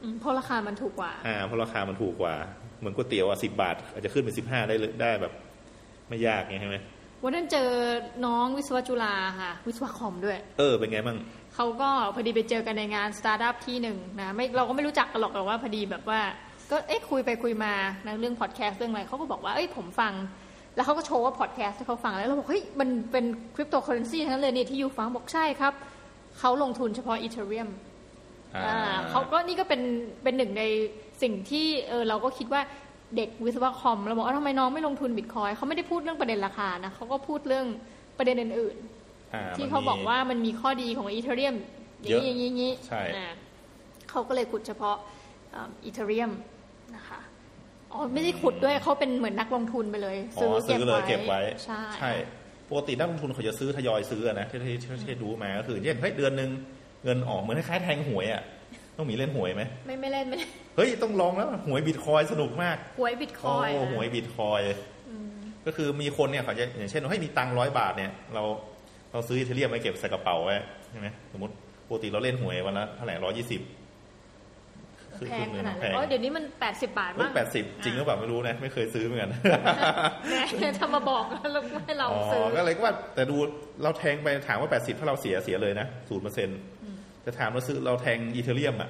[0.04, 2.36] อืมเพราะราคามันถูกกว่า อ่า เพราะราคามันถูกกว่า
[2.80, 5.34] เหมือนก๋วยเตี๋ยวอะสิบาท อาจจะขึ้นเป็นสิบห้าได้เลยได้แบบ
[6.10, 6.78] ไม่ยากไงใช่ไหม
[7.24, 7.70] วันนั้นเจอ
[8.26, 11.18] น้องวิศวจุฬาค่ะ วิศวคอมด้วย เออ เป็นไงบ้าง
[11.56, 16.20] เขาก็พอดีไปเจอกันในงานสตาร์ทอัพที่หนึ่งนะไม่เราก็ไม่รู้จักกันหรอกแต่ว่าพอดีแบบว่า
[16.72, 17.74] ก็เอ๊ะคุยไปคุยมา
[18.06, 20.14] นะเรื่องพอดแคสต์เรื่องอะไรเขาก็บอกว่าเอ้ยผมฟัง
[20.76, 23.26] แล้วเขาก็โชว์ว่าพอดแคสต์ที่เขาฟังแล้วเราบอกเฮ้ยมันเป็น
[23.56, 25.74] คริปโตเคอเรนซีทั้งนั้นเลยเนี่ยที่ you ฟังบอกใช่ครับ
[26.40, 27.70] เขาลงทุนเฉพาะ Ethereum
[28.56, 29.82] อ่าอ่าเขาก็นี่ก็เป็น
[30.24, 30.64] เป็นหนึ่งใน
[31.22, 32.62] สิ่งที่เออเราก็คิดว่า
[33.18, 37.66] เด็กวิศวะคอมเราบอกว่าทำไมน้องไม่ลงทุนบิตคอยเขาไม่ได้พูดเรื่องประเด็นราคานะเขาก็พูดเรื่อง
[38.18, 38.76] ประเด็นอื่น
[39.34, 41.56] อ่าๆที่มันเขามีบอกว่ามันมีข้อดีของ Ethereum
[42.02, 43.28] อย่างเยอะนี้อย่างนี้อย่างนี้ใช่อ่า
[44.10, 44.96] เขาก็เลยขุดเฉพาะ
[45.58, 46.32] Ethereum
[46.96, 47.20] นะคะ
[47.94, 52.12] อ๋อไม่ได้ขุดด้วยเขาเป็นเหมือนนักลงทุนไปเลยอ๋อซื้อเลยเก็บไว้ใช่ใช่
[52.70, 56.50] ปกตินักลงทุนเขาจะซื้อทยอยซื้ออะนะที่ที่ที่ที่ดูมาก็คือเช่นเฮ้ยเดือนหนึ่ง
[57.04, 58.42] เงินออกเหมือนคล้ายๆแทงหวยอะ
[58.98, 64.62] ต้องมีเล่นหวยไหมไม่ไม่เล่นไม่เล่นเฮ้ยต้องลองแล้วหวยบิตคอยสนุกมากหวยบิตคโอ้อยหวยบิตคอย
[65.66, 68.44] ก็คือมีคนเนี่ยเขาจะอย่างเช่นว่าให้ยมีตังร้อยบาทเนี่ย เรา
[69.12, 70.56] เราซื้ออีเทเรียมไว้เก็บใส่กระเป๋าไว้
[70.92, 71.54] ใช่ไหมสมมติ
[71.88, 73.62] ปกติเราเล่นหวยวันละเท่าไหร่ร้อยยี่สิบ
[75.26, 79.32] แพงขนาดนั้นอ๋อเดี๋ยวนี้มันแปดสิบบาทเฮ้ยมั้งแปดสิบจริงหรือเปล่าไม่รู้นะ ไม่เคยซื้อเหมือนกัน
[80.30, 83.36] แหม่ทำมาบอกแล้วให้เราอ๋อซื้อก็เลยก็ว่า แต่ดู
[83.84, 86.60] เราแทงไปถามว่า 80 ถ้าเราเสียเสียเลยนะศูนย์เปอร์เซ็นต์
[87.26, 88.90] จะถามเราซื้อเราแทง Ethereum อะ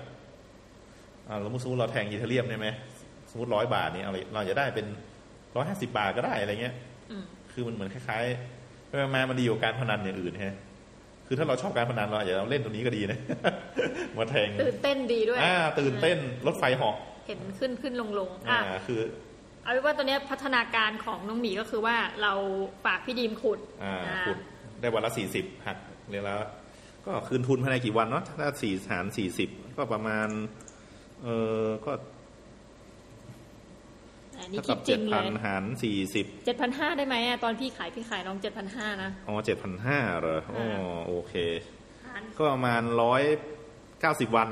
[1.28, 2.68] อ่าเราสมมติเราแทง Ethereum ใช่ไหม
[3.32, 4.86] สมมติร้อยบาทเนี่ยเราเราจะได้เป็น
[5.56, 6.76] ร้อยห้าสิบบาทก็ได้อะไรเงี้ย
[7.12, 10.56] อืมคือมันเหมือนคล้ายๆไปมามันดีกว่าการพนันอย่างอื่นฮะ
[11.28, 13.20] คือถ้าเราชอบการพนันเราอาจจะเล่นตัวนี้ก็ดีนะ
[14.18, 16.96] มาแทงตื่นเต้นดีด้วยอ่าตื่นเต้นรถไฟเหาะ
[17.28, 19.02] เห็นขึ้นขึ้นลงลงอ่าอะคือ
[19.64, 22.34] เอาเป็นว่าตอนนี้พัฒนาการของน้องหมีก็คือว่าเรา
[22.86, 24.38] ฝากพี่ดีมขุดอ่าอ่าขุด
[24.80, 25.78] ได้วันละสี่สิบหัก
[26.10, 26.40] เรียกแล้ว
[27.06, 30.28] ก็คืนทุนภายในกี่วันเนาะถ้าสี่หารสี่สิบก็ประมาณ
[31.24, 31.28] เอ
[31.64, 32.00] อก็อั
[34.46, 41.34] นนี้เท่าคิกัดบจริเจ็งดเลพันยหารสี่สิบเจ็ดพันห้าได้ไหมอะตอนพี่ขายพี่ขายน้องเจ็ดพันห้านะ อ๋อเจ็ดพันห้าเหรออ๋ออ่าโอเค
[42.06, 43.22] หารก็ประมาณร้อย
[44.02, 44.50] เก้าสิบวัน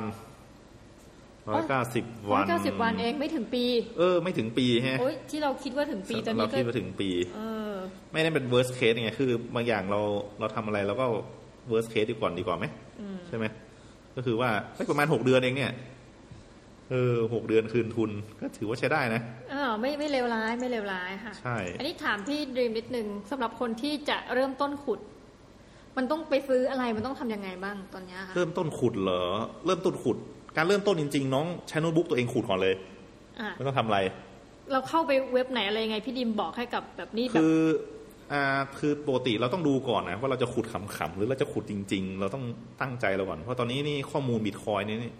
[1.51, 3.63] ร้อยเก้าสิบร้วัอยนเก้าสิบวันเองไม่ถึงปี
[3.99, 7.73] เออ ไม่ถึงปีฮะโอ้ยที่เราคิดว่าถึงปีตอนเรานี้ก็คิดว่าถึงปีเออ
[8.13, 10.01] ไม่ได้เป็น worst case ไงคือบางอย่างเรา
[10.39, 11.05] เราทำอะไรเราก็
[11.71, 12.65] worst case ดีก่อนดีกว่าไหม
[13.01, 13.45] อืมใช่ไหม
[14.15, 15.71] ก็คือว่าเฮ้ยประมาณหกเดือนเองเนี่ย
[16.91, 19.21] เออหกเดือนคืนทุนก็ถือว่าใช้ได้นะ
[19.53, 24.99] อ่าไม่ไม่เลวร้ายไม่เลวร้ายค่ะ ใช่ อันนี้ถามพี่ดีมนิดนึงสำหรับคนที่จะเริ่มต้นขุด
[25.97, 29.23] มันต้องไปซื้ออะไรมันต้องทำยังไงบ้างตอนเนี้ยค่ะเริ่มต้นขุดเหรอ
[29.65, 30.17] เริ่มต้นขุด
[30.57, 32.75] การเริ่มต้นจริง ๆ น้องใช้โน้ตบุ๊กตัวเองขุดก่อนเลย
[33.39, 33.99] อะไม่ต้องทำอะไร
[34.71, 37.59] เราเข้าไปเว็บไหนอะไรยังไงพี่ดิมบอกให้กับแบบนี้แบบคือ
[38.33, 38.43] อ่า
[38.79, 42.43] คือปกติเราต้องดูก่อนนะว่าเราจะขุดขำๆหรือเราจะขุดจริง ๆ เราต้อง
[42.81, 45.13] ตั้งใจเราก่อนเพราะตอนนี้นี่ข้อมูลบิตคอยนี่นี่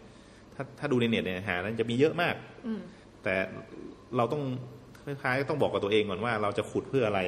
[0.56, 2.80] ถ้าถ้าดูในเน็ตเนี่ยหานั้นจะมีเยอะมากอืม
[3.24, 3.36] แต่
[4.18, 4.44] เราต้อง
[5.06, 7.22] คล้ายๆต้องบอกกับตัวเองก่อนว่าเราจะขุดเพื่ออะไร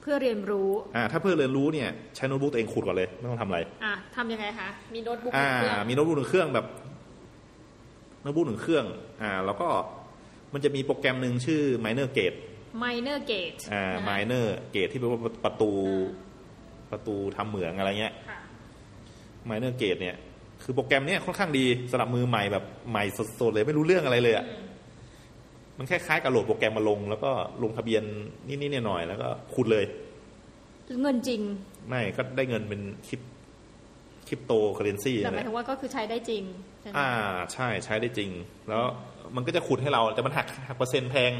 [0.00, 6.66] เพื่อเรียนรู้อ่าถ้าเพื่อเรียนรู้เนี่ยใช้โน้ตบุ๊กตัวเองขุดก่อนเลยไม่ต้องทำอะไรอะทำยังไงคะมีโน้ตบุ๊กอ่าเครื่องมีโน้ตบุ๊กหนึ่งเครื่องแบบ
[8.22, 8.84] โน้ตบุ๊กหนึ่งเครื่อง
[9.22, 9.68] อ่า แล้วก็
[10.52, 12.38] มันจะมีโปรแกรมหนึ่งชื่อ Miner Gate
[12.78, 15.70] Miner Gate อ่า Miner Gate ที่แปลว่าประตู
[16.90, 18.38] ประตูทำเหมืองอะไรเงี้ยค่ะ
[19.48, 20.16] Miner Gate เนี่ย
[20.62, 23.04] คือโปรแกรมเนี้ยค่อนข้างดีสำหรับมือใหม่แบบใหม่
[23.40, 24.46] สดๆเลยไม่รู้เรื่องอะไรเลยอะ
[25.78, 27.30] มันคล้ายๆกับโหลดโปรแกรมมาลง แล้วก็
[27.62, 28.02] ลงทะเบียน
[28.48, 29.84] นิดๆหน่อยๆแล้วก็ขุดเลย
[31.02, 31.40] เงินจริง
[31.88, 33.20] ไม่ก็ได้เงินเป็นคริป
[34.28, 36.42] คริปโตเคอเรนซีแต่นั่นหแหมายละถึงว่าก็คือใช้ได้จริง
[36.80, 37.10] ใช่ไหมอ่า
[37.52, 38.30] ใช่ใช้ได้จริง
[38.68, 38.82] แล้ว
[39.36, 41.32] มันก็จะขุดให้เราแต่มันหักหักเปอร์เซ็นต์แพง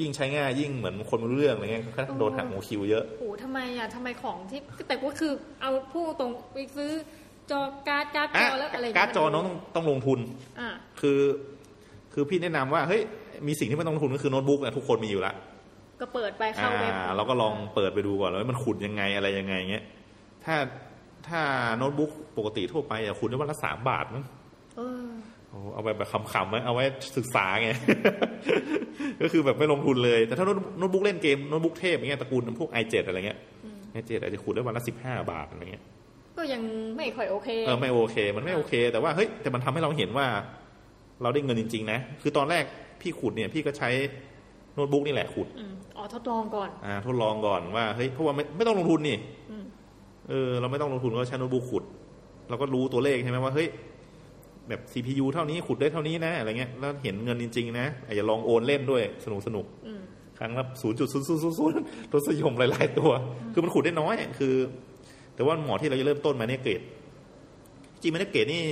[0.00, 6.90] ยิ่งใช้ง่ายยิ่งเหมือนคนไม่รู้เรื่องอะไรเงี้ยก็โดนหักหัวคิวเยอะโอ้โหทำไมอะทำไมของที่แต่ก็คือเอาผู้ตรงไปซื้อ
[7.50, 10.18] จอการ์ดการ์ดจอะอแล้วอะไรย่งเงี้ยการ์ดจอน้องต้องต้องลงทุน
[10.60, 10.68] อะ
[11.00, 11.20] คือ
[12.12, 13.02] คือพี่แนะนำว่าเฮ้ย
[13.46, 15.34] มีสิ่งที่ไม่ต้องลงทุนก็คือโน้ตบุ๊กนะทุกคนมีอยู่ละ
[16.00, 19.84] ก็เปิดไปอ่าเข้าเว็บเราก็ลองเปิดไปดูก่อนแล้วามันขุดยังไงอะไรยังไงเงี้ย
[20.44, 20.54] ถ้า
[21.28, 21.40] ถ้า
[21.78, 24.24] โน้ตบุ๊กปกติทั่วไปอะขุดได้วันละสามบาทมั้ง
[24.76, 25.06] เออ
[25.50, 26.84] โอ้เอาไปแบบขำๆนะเอาไว้
[27.16, 27.70] ศึกษาไง
[29.22, 33.38] ก็คือแบบไม่ลงทุนเลย แต่ถ้าโน้ตโน้ตบุ๊กเล่นเกมโน้ตบุ๊กเทพอย่างเงี้ยตระกูลพวก i7 อะไรเงี้ย
[33.98, 35.84] i7 อาจจะขุดได้วันละสิบห้าบาทอะไรเงี้ย
[36.40, 36.62] ก็ยัง
[36.96, 40.26] ไม่ค่อยโอเคเออไม่โอเค มันไม่โอเค แต่ว่าเฮ้ยแต่มันทำให้เราเห็นว่า
[41.22, 42.64] เราได้เงินจริง ๆ นะ คือตอนแรก
[43.00, 43.90] พี่ขุดเนี่ย พี่ก็ใช้
[44.74, 49.16] โน้ตบุ๊กนี่แหละขุดอืมอ๋อทดลองก่อนอ่าทดลองก่อนว่าเฮ้ยเพราะว่าไม่ไม่ต้องลงทุนนี่
[49.50, 49.64] อืม
[50.28, 51.84] เออ เราไม่ต้องลงทุนก็ใช้โน้ตบุ๊กขุด
[52.48, 53.68] เราก็รู้ตัวเลขใช่ไหมว่าเฮ้ย
[54.68, 60.00] แบบ CPU เท่านี้ขุดได้เท่านี้นะอะไรเงี้ยแล้วเห็นเงินจริง ๆ นะอาจจะลองโอนเล่นด้วยสนุกสนุกอืม
[60.38, 61.76] ครั้งละศูนย์จุดศูนย์ศูนย์ศูนย์
[62.12, 63.10] ทศยมหลาย ๆ ตัว
[63.52, 64.54] คือมันขุดได้น้อย คือ
[65.40, 66.80] แต่ว่าหมอที่เราจะเริ่มต้นมาเนี่ยเกรด
[67.92, 68.62] จริงๆมันเนี่ยเกรดนี่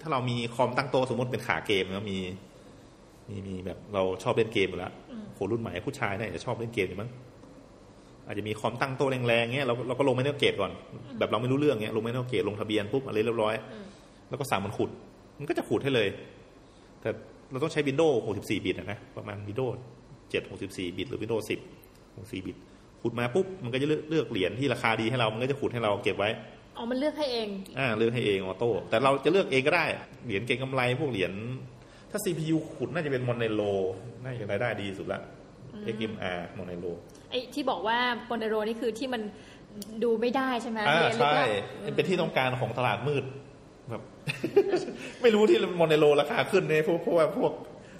[0.00, 2.18] ถ้าเรามีคอมตั้งโต๊ะสมมติเป็นขาเกมแล้วมี
[3.28, 4.92] มีมีแบบเราชอบเล่นเกมอยู่แล้ว
[5.36, 7.10] คนรุ่นใหม่ผู้ชายเนี่ยจะชอบเล่นเกมอยู่มั้ง
[8.26, 10.72] อาจจะมีคอมตั้งโต๊ะแรงๆเงี้ยเราเราก็ลงไม่เนเกรดก่อน
[11.18, 13.54] แบบเราไม่รู้เรื่องเงี้ยลง Miner Gate ลงทะเบียนปุ๊บอะไรเรียบร้อย
[14.28, 14.90] แล้วก็สั่งมันขุด
[15.38, 16.08] มันก็จะขุดให้เลย
[17.00, 17.08] แต่
[17.50, 19.74] เราต้องใช้ Windows 64 บิตอะนะประมาณ Windows
[20.30, 22.56] 7 64 บิตหรือ Windows 10 64 บิต
[23.02, 26.30] ขุดมาปุ๊บมันก็จะเลือกเลือกเหรียญที่ราคาดีให้เรา มันก็จะขุดให้เราเก็บไว้
[26.76, 29.84] อ๋อมันเลือกให้เอง อ่าเลือกให้เอง auto แต่เราจะเลือกเองก็ได้
[30.26, 31.32] เหรียญเก็งกำไรพวกเหรียญ
[32.10, 33.62] ถ้า CPU ขุดน่าจะเป็น Monero
[34.24, 35.20] น่าจะรายได้ดีสุดละ
[35.94, 36.86] XMR Monero
[37.30, 39.22] ไอ้ที่บอกว่าบนเดโรนี่คือที่มัน
[40.04, 41.44] ดูไม่ได้ใช่ไหมอ่าเหรียญลึกใช่
[41.84, 43.24] ลับเป็นที่ต้องการของตลาดมืด
[43.90, 44.02] แบบ
[45.22, 47.52] ไม่รู้ที่มอนเนโลราคาขึ้นเนี่ยเพราะเพราะว่าพวก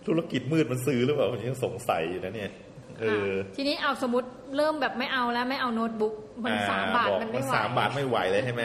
[0.06, 2.50] ธุรกิจมืดมันซื้อหรือเปล่าผมยังสงสัยอยู่นะเนี่ย
[3.00, 8.62] เออค่ะทีนี้เอาสมมติเริ่มแบบไม่เอาแล้วไม่เอาโน้ตบุ๊กมันสามบาทอกมันไม่มันไหวสามบาทไม่ไหวเลยใช่ไหม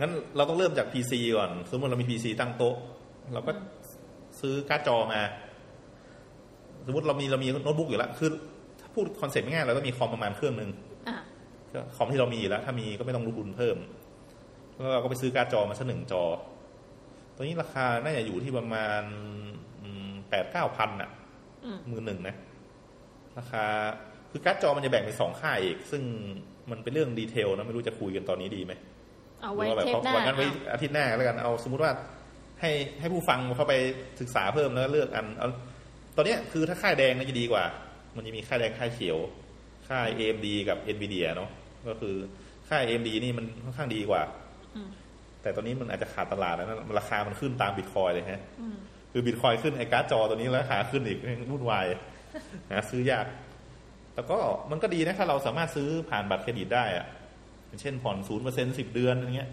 [0.00, 2.76] งั้นเราต้องเริ่มจาก PC ก่อน สมมติเรามี PC ตั้งโต๊ะ
[3.32, 3.52] เราก็
[4.40, 5.22] ซื้อการ์ดจอมา
[6.86, 8.30] สมมติเรามีเรามีโน้ตบุ๊กอยู่แล้ว คือ
[8.80, 10.70] ถ้าพูด concept ง่ายๆเราต้องมีคอมประมาณเครื่องหนึ่ง
[11.08, 11.16] อะ
[11.72, 13.76] ก็คอมที่เรามีอยู่แล้ว ถ้ามีก็ไม่ต้องลงทุนเพิ่ม
[14.74, 16.24] แล้วเราก็ไปซื้อการ์ดจอมาสักหนึ่งจอ
[17.34, 19.02] ตัวนี้ราคาน่าจะอยู่ที่ประมาณ
[20.30, 21.10] แปดเก้าพันอะ
[21.64, 22.36] อืมมือหนึ่งนะ
[23.38, 23.64] ราคา
[24.30, 26.02] คือการ์ดจอมันจะแบ่งเป็นสองค่ายอีก ซึ่ง
[26.70, 28.72] มันเป็นเรื่อง detail นะไม่รู้จะคุยกันตอนนี้ดีไหม
[29.42, 31.92] เอาหรืไว้อว่าแบบเทปหน้าวันนั้นไว้อะอาทิตย์หน้าแล้วกันเอาสมมุติว่า
[32.60, 32.70] ให้
[33.00, 33.74] ให้ผู้ฟังเขาไป
[34.20, 35.48] ศึกษาเพิ่มแล้วเลือกอันเอา
[36.16, 37.64] ตอนเนี้ยคือถ้าค่ายแดงน่าจะดีกว่า
[38.16, 39.18] มันจะมีค่ายแดงค่ายเขียว
[39.88, 41.50] ค่าย AMD กับ NVIDIA เนาะ
[41.88, 42.14] ก็คือ
[42.68, 44.22] ค่าย AMD นี่มันค่อนข้างดีกว่า
[44.76, 44.88] อืม
[45.42, 48.76] แต่ตอนนี้มันอาจจะขาดตลาดแล้วนะราคามันขึ้นตามบิตคอยเลยฮะอืม
[49.12, 51.18] คือบิตคอยขึ้นไอ้การ์ดจอตัวนี้แล้วราคาขึ้นอีก
[51.50, 51.86] วุ่นวาย
[52.70, 53.26] หาซื้อยาก
[54.14, 54.38] แต่ก็
[54.70, 57.06] มันก็ดีนะถ้าเราสามารถซื้อผ่านบัตรเครดิตได้อะ
[57.66, 59.50] อย่างเช่นผ่อนศูนย์เปอร์เซ็นต์สิบเดือนอย่างเงี้ย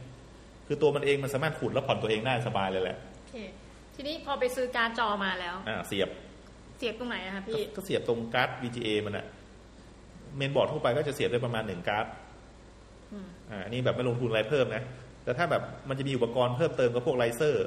[0.68, 3.36] คือตัวมันเองมันสามารถขุดแล้วผ่อนตัวเองได้สบายเลยแหละโอเค
[3.96, 6.10] ทีนี้พอไปซื้อการ์ดจอมาแล้ว อ่า เสียบ
[6.78, 9.26] เสียบตรงไหนอะคะก็พี่ ก็เสียบตรงการ์ด VGA มันอะ
[10.38, 12.06] เมนบอร์ดทั่วไปก็จะเสียบได้ประมาณหนึ่งการ์ด
[13.14, 14.84] อืมอ่าอันนี้แบบไม่ลงทุนอะไรเพิ่มนะ
[15.24, 17.66] แต่ถ้าแบบมันจะมีอุปกรณ์เพิ่มเติมกับพวก riser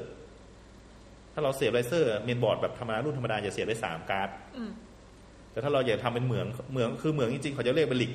[1.33, 4.71] ถ้าเราเสียบ riser เมนบอร์ดแบบธรรมดารุ่นธรรมดาจะเสียบได้สามการ์ดอืม
[5.59, 8.11] แต่ถ้าเราอยากทำเป็นเหมืองเหมืองคือเหมืองจริงๆเขาจะเรียกเป็น rig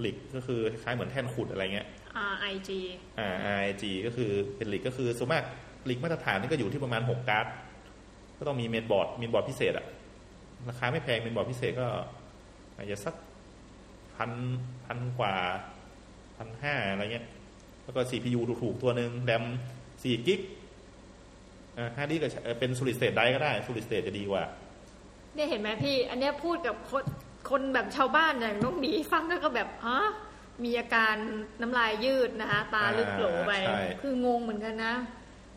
[0.00, 1.86] rig ก็คือคล้ายๆเหมือนแท่นขุดอะไรเงี้ย
[2.32, 2.70] R I G
[3.18, 5.44] อ่า RIG ก็คือเป็น rig ก็คือส่วนมาก
[5.86, 7.46] rig มาตรฐานนี่ก็อยู่ที่ประมาณหกการ์ด
[8.38, 9.86] ก็ต้องมีเมนบอร์ดเมนบอร์ดพิเศษอะ
[10.68, 11.86] ราคาไม่แพงเมนบอร์ดพิเศษก็
[12.76, 13.14] อาจจะสัก
[14.14, 14.30] พัน
[14.84, 15.34] พันกว่า
[16.36, 17.26] พันห้าอะไรเงี้ย
[17.84, 19.44] แล้วก็ CPU ถูกๆตัวหนึ่งแรม
[20.02, 20.40] สี่กิ๊ก
[21.76, 24.44] อ่าห้าดิก็ใช้เอ่อเป็น solid state drive ก็ได้ solid state จะดีกว่า
[25.34, 27.04] เนี่ยเห็นไหมพี่ อันเนี้ยพูดกับคน
[27.50, 29.98] คนแบบชาวบ้านอย่างน้องหมีฟังแล้วก็แบบฮะ
[30.64, 31.14] มีอาการ
[31.62, 34.94] น้ำลายยืดนะคะ ตาลึกโหลไปใช่คืองงเหมือนกันนะ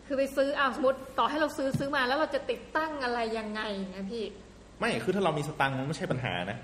[0.07, 3.61] คือไปซื้ออ้าวสมมติต่อให้เราซื้อซื้อมาแล้วเราจะติดตั้งอะไรยังไง
[3.95, 4.23] นะพี่
[4.79, 6.57] ไม่คือถ้าเรามีสตังค์มันไม่ใช่ปัญหานะ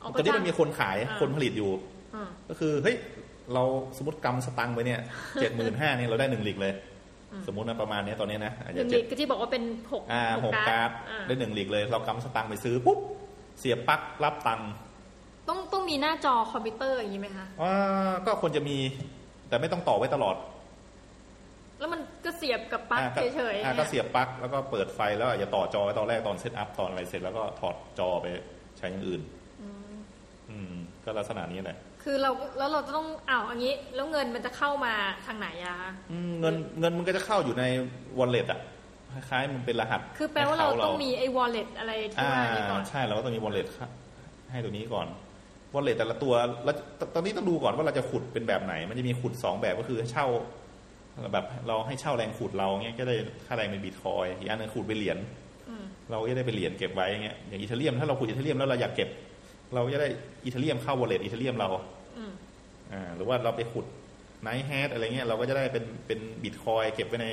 [0.00, 1.70] เอาตอนนี้มันมีคนขายอ่าคนผลิตอยู่
[2.14, 2.96] อ่าก็คือเฮ้ย
[3.54, 3.62] เรา
[3.96, 5.00] สมมติกำสตังค์ไปเนี่ย
[5.40, 6.72] เจ็ดหมื่นห้าเนี่ยเราได้หนึ่ง rig เลย
[7.46, 9.62] สมมตินะประมาณเนี้ยตอนเนี้ยนะอาจหจะนึ่งเจ็ลิดกก็ที่บอกว่าเป็น
[9.92, 12.98] หกอ่าหกการ์ดอ่าได้หนึ่ง rig เลย เรากำสตางค์ไปซื้อปุ๊บ
[13.58, 14.70] เสียบปลั๊กรับตังค์
[15.48, 18.76] ต้องต้องมีหน้าจอคอมพิวเตอร์อย่างนี้ไหมคะอ่าก็ควรจะมี
[19.48, 20.36] แต่ไม่ต้องต่อไว้ตลอด
[21.78, 28.26] แล้วมันก็เสียบกับปลั๊กอ่าก็เฉยๆอ่าเนี่ก็ยเสียบปลั๊กแล้วก็เปิดไฟแล้วอย่าต่อจอไว้ตอนแรกตอน setup ตอนอะไรเสร็จแล้วก็ถอดจอไป
[28.78, 29.20] ใช้อย่างอื่น
[30.50, 34.92] อืมก็ลักษณะนี้แหละ คือเราแล้วเราจะต้องอ้าวอันนี้ แล้วเงินมันจะเข้ามา
[35.26, 37.64] ทางไหนอะคะอืมเงินเงินมันก็จะเข้าอยู่ใน
[38.18, 38.60] wallet อะ
[39.12, 43.90] คล้ายๆมันเป็นรหัส คือแปลว่าเราต้องมีไอ้ wallet อะไรที่อ่าว่านี้ก่อนใช่เราก็ต้องมี wallet ครับ
[44.50, 45.06] ให้ตัวนี้ก่อน
[45.74, 46.32] wallet แต่ละตัว
[46.64, 50.26] แล้วตตอนนี้ต้องดูก่อนว่าเราจะขุดเป็นแบบไหน มันจะมีขุดสองแบบก็คือเช่า
[51.32, 53.14] แบบเราให้เช่าแรงขุดเราเงี้ยก็ได้
[53.46, 55.18] ค่าแรงเป็นบิตคอยอีกอันหนึงขุดเป็นเหรียญ
[55.68, 59.08] อืมเราก็จะได้เป็นเหรียญเก็บไว้เงี้ยอย่าง Ethereum ถ้าเราขุด Ethereum แล้วเราอยากเก็บ
[59.74, 60.08] เราก็จะได้
[60.44, 61.95] Ethereum เข้า wallet Ethereum เราอืมอ่า
[63.16, 63.86] หรือว่าเราไปขุด
[64.42, 67.28] nice hash อะไรเงี้ยเราก็จะได้เป็นเป็นบิตคอยเก็บไว้ใน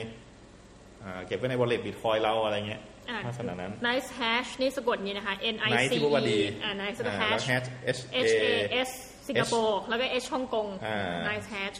[1.04, 7.32] อ่าเก็บไว้ใน wallet Bitcoin เราอะไรเงี้ยอ่าลักษณะนั้น nice hash นี่สะกดนี้นะคะ N I nice C ที่พูดว่าดีอ่า nice อ่า hash
[7.32, 7.64] แล้ว hash
[7.96, 8.90] H H A A S
[9.28, 11.78] สิงคโปร์แล้วก็ H ฮ่องกงอ่า nice hash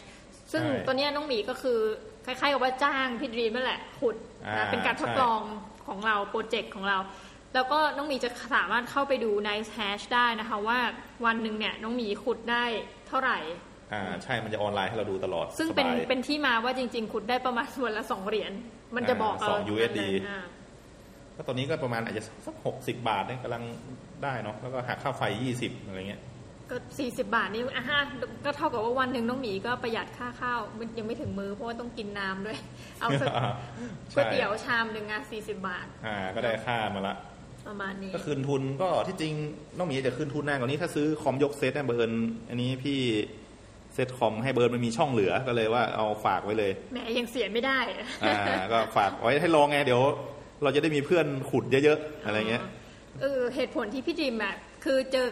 [0.52, 1.78] ซึ่งใช่ตัวเนี้ยน้องหมีก็คือ
[2.26, 5.40] คล้ายๆกับว่าจ้างพี่ดรีมนั่นแหละขุดอ่านะเป็นการทดใช่ลอง
[5.86, 6.98] ของเราโปรเจกต์ของเรา
[7.54, 10.78] แล้วก็น้องหมีจะสามารถเข้าไปดู nice hash ได้นะคะว่า
[11.24, 12.64] วันหนึ่งเนี่ยน้องหมีขุดได้
[13.08, 13.38] เท่าไหร่
[13.92, 18.52] อ่าใช่มันจะออนไลน์ให้เราดูตลอด ซึ่งเป็นสบายเป็นที่มาว่าจริง ๆ ขุดได้ประมาณวันละสองเหรียญ
[18.96, 20.44] มันจะบอกอ่าสองเรา USD อ่า
[21.36, 23.62] ก็ตอนนี้ก็ประมาณอาจจะสักหกสิบาทเนี่ยกำลัง
[24.22, 26.22] ได้เนาะแล้วก็หักค่าไฟยี่สิบอะไรเงี้ย
[26.70, 28.00] ก็สี่สิบาทนี่อะฮะ
[28.44, 32.58] ก็เท่ากับว่าวันหนึ่งน้องหมีก็ประหยัดค่าข้าวมันยังไม่ถึงมือเพราะว่าต้องกินน้ำด้วย
[33.00, 33.28] เอาสัก
[34.14, 37.14] ก๋วยใช่เตี๋ยวชามหนึ่งอะสี่สิบาท อ่า ก็ได้ค่ามาละ
[37.68, 39.34] ประมาณนี้ก็คืนทุนก็ที่จริง
[39.76, 42.10] น้องหมีจะคืนทุนนานกว่านี้ถ้าซื้อคอมยกเซตเนี่ยเบิร์น
[42.48, 42.98] อันนี้พี่
[43.94, 47.78] เซตคอมให้เบิร์นมันมีช่องเหลือก็เลยว่าเอาฝากไว้เลยแหมยังเสียไม่ได้
[48.24, 48.36] อ่า
[48.72, 50.02] ก็ฝากไว้ให้ลองไงเดี๋ยว
[50.62, 52.62] เราจะได้มีเพื่อนขุดเยอะๆอะไรเงี้ย
[53.22, 55.26] เออเหตุผลที่พี่ดิมอะคือเจอ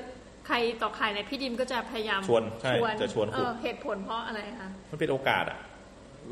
[0.47, 5.59] ใครต่อใครเนี่ยพี่ดิมก็จะพยายามชวนใช่จะชวนเอขุดอเหตุผลเพราะอะไรคะมันเป็นโอกาสอะ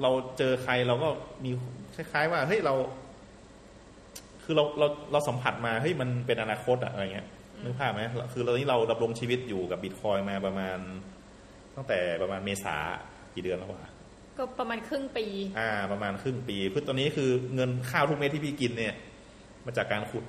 [0.03, 1.09] เราเจอใครเราก็
[1.45, 1.51] มี
[1.95, 2.75] คล้ายๆว่าเฮ้ยเรา
[4.51, 7.27] คือเราเราเราสัมผัสมาเฮ้ยมันเป็นอนาคตอะอะไรเงี้ย
[7.63, 10.79] นึกภาพไหมคือตอนนี้เราดำรงชีวิตอยู่กับบิตคอยมาประมาณ
[11.77, 12.77] ตั้งแต่ประมาณเมษา
[13.35, 13.91] กี่เดือนแล้ววะ
[14.39, 15.27] ก็ประมาณครึ่งปี
[15.59, 18.95] อ่า ประมาณครึ่งปีเพื่อตอนนี้คือเงินข้าวทุกเม็ดที่พี่กินเนี่ย
[19.67, 20.25] มาจากการขุด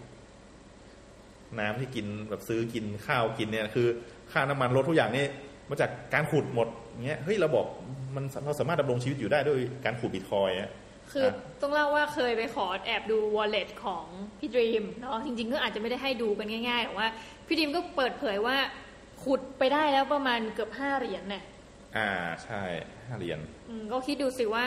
[1.59, 3.87] น้ำที่กินแบบซื้อกินข้าวกินเนี่ย คือ
[4.31, 5.25] ค่าน้ำมันรถทุกอย่างนี่
[5.69, 6.67] มาจากการขุดหมด
[7.05, 7.65] เงี้ยเฮ้ยเราบอก
[8.15, 10.71] มันเราสามารถดำรงชีวิตอยู่ได้ด้วยการขุดบิตคอยน์อะ
[11.11, 11.27] คือ
[11.61, 14.05] ต้องเล่าว่าเคยไปขอแอบดู wallet ของ
[14.39, 17.07] พี่ดรีมเนาะจริงๆก็อาจจะไม่ได้ให้ดูกันง่ายๆแต่ว่า
[17.47, 18.57] พี่ดรีมก็เปิดเผยว่า
[19.23, 21.43] ขุดไปได้แล้วประมาณเกือบห้าเหรียญเนี่ย
[21.97, 22.09] อ่า
[22.43, 22.61] ใช่
[23.05, 24.65] ห้าเหรียญอืมก็คิดดูสิว่า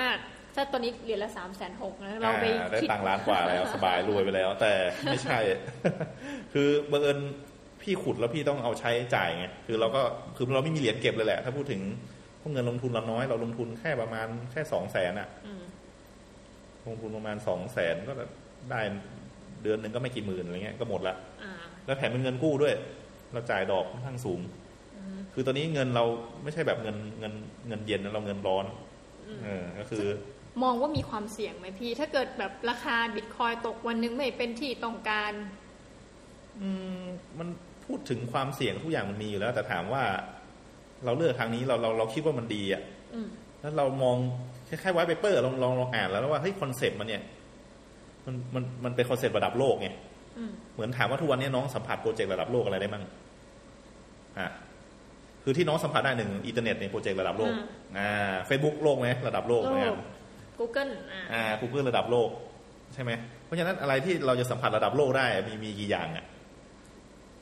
[0.55, 4.73] ถ้าตอนนี้เหรียญละสามแสนหกนะเราไปอ่าได้คิดตังค์ล้านกว่าแล้วสบายรวยไปแล้ว แต่
[5.05, 5.39] ไม่ใช่
[6.53, 7.19] คือบังเอิญ
[7.83, 10.03] พี่ขุดแล้วพี่ต้องเอาใช้จ่ายไงคือเราก็
[10.37, 11.83] คือเราไม่มีเหรียญเก็บเลยแหละ ถ้าพูดถึง
[12.41, 15.44] พวกเงินลงทุนเราน้อยเราลงทุนแค่ประมาณแค่สองแสนอะอืม
[16.87, 18.13] ลงทุนประมาณสองแสนก็
[18.71, 18.81] ได้
[19.63, 21.53] เดือนหนึ่งก็ไม่กี่หมื่นอะไรเงี้ยก็หมดละอ่า
[21.87, 22.75] แล้วแถมเป็นเงินกู้ด้วย
[23.33, 24.41] เราจ่ายดอกค่อนข้างสูง
[25.35, 26.05] คือตอนนี้เงินเรา
[26.43, 27.35] ไม่ใช่แบบเงินเงิน
[27.69, 28.65] เงินเย็นนะเราเงินร้อน
[29.45, 30.07] เออก็คือ
[30.63, 35.33] มองว่ามีความเสี่ยงไหมพี่ ถ้าเกิดแบบราคาบิตคอยตกวันหนึ่งไม่เป็นที่ต้องการ
[36.61, 36.69] อื
[37.01, 37.03] ม
[37.39, 37.49] มัน
[37.85, 40.03] พูดถึงความเสี่ยงทุกอย่างมันมีอยู่แล้ว แต่ถามว่า
[41.05, 42.83] เราเลือกทางนี้เราเราเราคิดว่ามันดีอะ
[43.15, 43.29] อืม
[43.61, 44.17] แล้วเรามอง
[44.83, 47.23] คล้ายๆ white paper ลองลองลองอ่านแล้วว่าเฮ้ย concept มันเนี่ย
[48.27, 49.89] มันมันมันเป็น concept ระดับโลกไง
[50.39, 53.05] อืมเหมือนถามว่าทุกวันนี้น้องสัมผัส project ระดับโลกอะไรได้บ้าง
[54.39, 54.49] อะ
[55.43, 57.65] คือที่น้องสัมผัสได้หนึ่งอินเทอร์เน็ตในโปรเจกต์ระดับโลกอืม
[57.99, 59.99] อ่าเฟซบุ๊กโลกไหมระดับโลกโลกเหมือนกัน
[60.59, 62.29] Google อ่าอ่า Google ระดับโลก
[62.95, 63.11] ใช่ไหม
[63.45, 66.25] เพราะฉะนั้นอะไรที่เราจะสัมผัสระดับโลกได้อะมีมีกี่อย่างอะ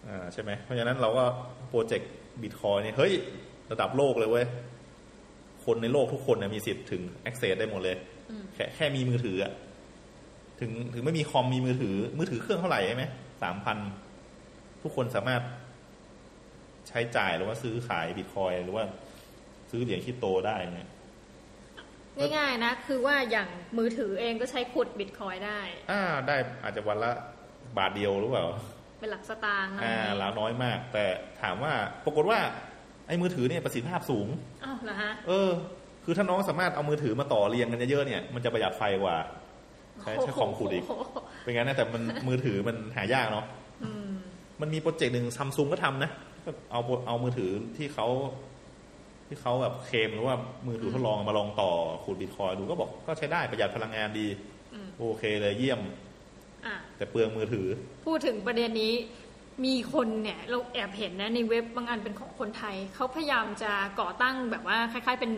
[0.09, 1.25] อ่าใช่ไหมเพราะฉะนั้นเราก็
[1.69, 2.11] โปรเจกต์
[2.43, 3.13] บิตคอยน์เนี่ยเฮ้ย
[3.73, 4.47] ระดับโลกเลยเว้ย
[5.65, 7.97] คนในโลกทุกคนเนี่ยมีสิทธิ์ถึง access ได้หมดเลย
[8.31, 9.53] อืมแค่แค่มีมือถืออะ
[10.61, 13.05] ถึงถึงไม่มีคอมมีมือถือ มือถือเครื่องเท่าไหร่ใช่ไหม
[13.43, 13.79] สามพัน
[14.83, 15.43] ทุกคนสามารถ
[16.89, 18.85] ใช้จ่ายหรือว่าซื้อขายบิตคอยหรือว่า
[19.71, 20.89] ซื้อเหรียญคริปโตได้เนี่ย
[22.37, 23.49] ง่ายๆนะ คือว่าอย่าง
[23.79, 27.11] มือถือเองก็ใช้ขุดบิตคอยได้ อ่า ได้อาจจะวันละ
[27.77, 28.47] บาทเดียวหรือเปล่า
[29.01, 31.05] เป็นหลักสตางค์อะไรอ่าอย่างแล้งี้วน้อยมาก แต่
[31.43, 31.73] ถามว่า
[32.05, 34.29] ปรากฏว่าไอ้มือถือเนี่ยประสิทธิภาพสูง
[34.65, 35.51] อ้าวเหรอฮะเออ
[36.05, 39.17] คือถ้าน้องสามารถเอามือถือมาต่อเรียงกันเยอะๆเนี่ย มันจะประหยัดไฟกว่า
[40.03, 40.93] ใช้ใช้ของขุดอีกโโห
[41.43, 43.45] เป็นงั้นนะแต่มันมือถือมันหายากเนาะ
[43.85, 44.09] อืม
[44.61, 46.11] มันมีโปรเจกต์หนึ่งซัมซุงก็ทำนะ
[46.45, 48.07] ก็เอาเอามือถือที่เขา
[49.29, 51.71] ที่เขาแบบเคลมหรือว่ามือถือทดลองเอามาลองต่อ
[52.05, 54.27] ขูดบิตคอยดูก็บอกก็ใช้ได้ประหยัดพลังงานดี
[54.75, 55.81] อืมโอเคเลยเยี่ยม
[56.67, 57.67] อะแต่เปลืองมือถือ
[58.07, 58.93] พูดถึงประเด็นนี้
[59.65, 65.33] มีคนเนี่ยเราแอบเห็นนะในเว็บบางอันเป็นของคนไทย เขาพยายามจะก่อตั้งแบบว่าคล้าย ๆ เป็น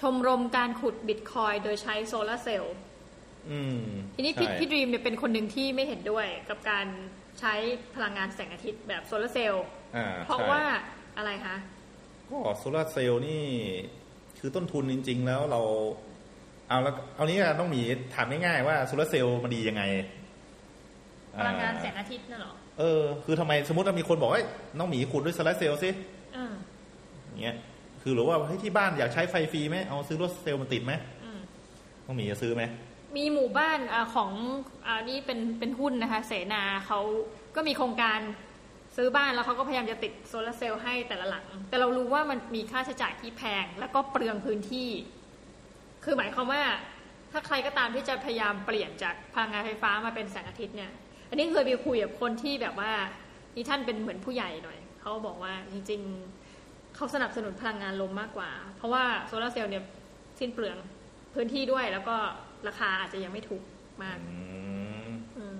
[0.00, 2.74] ชมรมการขุดบิตคอยน์โดยใช้โซลาร์เซลล์
[3.50, 3.80] อืม
[4.14, 6.86] ทีนี้พี่ใช่พี่ดรีมเนี่ยเป็นคนหนึ่งที่ไม่เห็นด้วยกับการ
[7.40, 7.54] ใช้
[7.94, 9.64] พลังงานแสงอาทิตย์แบบโซลาร์เซลล์
[9.96, 10.62] อ่าเพราะใช่ว่า
[11.16, 11.56] อะไรคะ
[12.30, 13.42] ก็โซลาร์เซลล์นี่
[14.38, 15.60] คือต้นทุนจริง ๆ แล้วเรา
[16.68, 17.80] เอาแล้วเอานี้กันต้องมี
[18.14, 19.82] ถามง่ายๆว่าโซลาร์เซลล์มันดียังไง
[21.38, 24.46] พลังงานแสงอาทิตย์น่ะเหรอ เออ คือทำไมสมมติว่ามีคนบอกว่าเอ้ย
[24.78, 25.90] น้องหมีขุดด้วยโซลาร์เซลล์สิ
[26.36, 26.52] อืม
[27.26, 27.56] อย่างเงี้ย
[28.02, 30.92] คือหรือว่าเฮ้ยที่บ้านอยากใช้ไฟฟรีไหมเอาซื้อโซลาร์เซลล์มาติดไหม
[31.24, 31.40] อืม
[32.04, 32.62] น้องหมีจะซื้อไหม
[33.16, 34.30] มีหมู่บ้านอาของ
[34.86, 37.00] อานี่เป็นเป็นหุ้นนะคะ เสนาเขา
[37.56, 38.20] ก็มีโครงการ
[38.96, 44.88] ซื้อบ้านแล้วเขาก็พยายามจะติดโซลาร์เซลล์ให้แต่ละหลัง แต่เรารู้ว่ามันมีค่าใช้จ่ายที่แพง แล้วก็เปลืองพื้นที่
[46.04, 46.62] คือหมายความว่า
[47.32, 50.92] ถ้าใครก็ตามที่จะพยายามเปลี่ยนจากพลังงานไฟฟ้ามาเป็นแสงอาทิตย์เนี่ย
[51.28, 52.92] อันนี้เคยไปคุยกับคนที่แบบว่า
[53.54, 56.00] นี่ท่านเป็นเหมือนผู้ใหญ่หน่อยเขาบอกว่าจริง
[56.48, 59.84] ๆเขาสนับสนุนพลังงานลมมากกว่า เพราะว่าโซลาร์เซลล์เนี่ย
[60.38, 60.76] สิ้นเปลือง
[61.34, 62.16] พื้นที่ด้วย แล้วก็
[62.68, 63.62] ราคาอาจจะยังไม่ถูก
[64.02, 64.38] มากอื
[65.06, 65.58] มอืม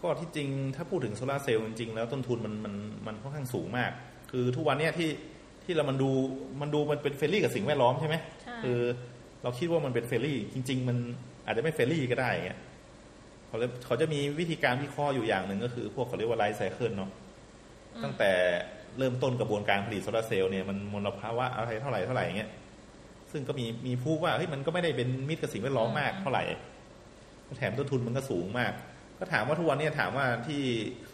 [0.00, 2.74] ก็ที่จริงถ้าพูดถึงโซลาร์เซลล์จริงๆแล้วต้นทุนมันมัน
[3.06, 3.90] มันค่อนข้างสูงมาก
[4.30, 5.10] คือทุกวันเนี้ยที่
[5.64, 6.10] ที่เรามันดู
[6.60, 8.80] มันดูมันเป็น friendly กับสิ่งแวดล้อมใช่ไหมใช่คือ
[9.42, 10.96] เราคิดว่ามันเป็น friendly จริง ๆ มัน
[11.46, 12.58] อาจจะไม่ friendly ก็ได้อย่างเงี้ย
[13.50, 17.10] เขาเลยเขาจะมีวิธีการวิเคราะห์อยู่อย่างหนึ่งก็คือ พวกเขาเรียกว่า life cycle เนาะ
[18.04, 18.32] ตั้งแต่
[18.98, 22.50] เริ่มต้นกระบวนการผลิตโซลาร์เซลล์เนี่ยมันมลภาวะอะไรเท่าไหร่เท่าไหร่อย่างเงี้ย
[23.32, 26.44] ซึ่งก็มีมีพูดว่าเฮ้ยมันก็ไม่ได้เป็นมิตรกับสิ่งแวดล้อมมากเท่าไหร่
[27.58, 28.72] แถมต้นทุนมันก็สูงมาก
[29.18, 30.60] ก็ถามว่าทุกวันเนี้ยถามว่าที่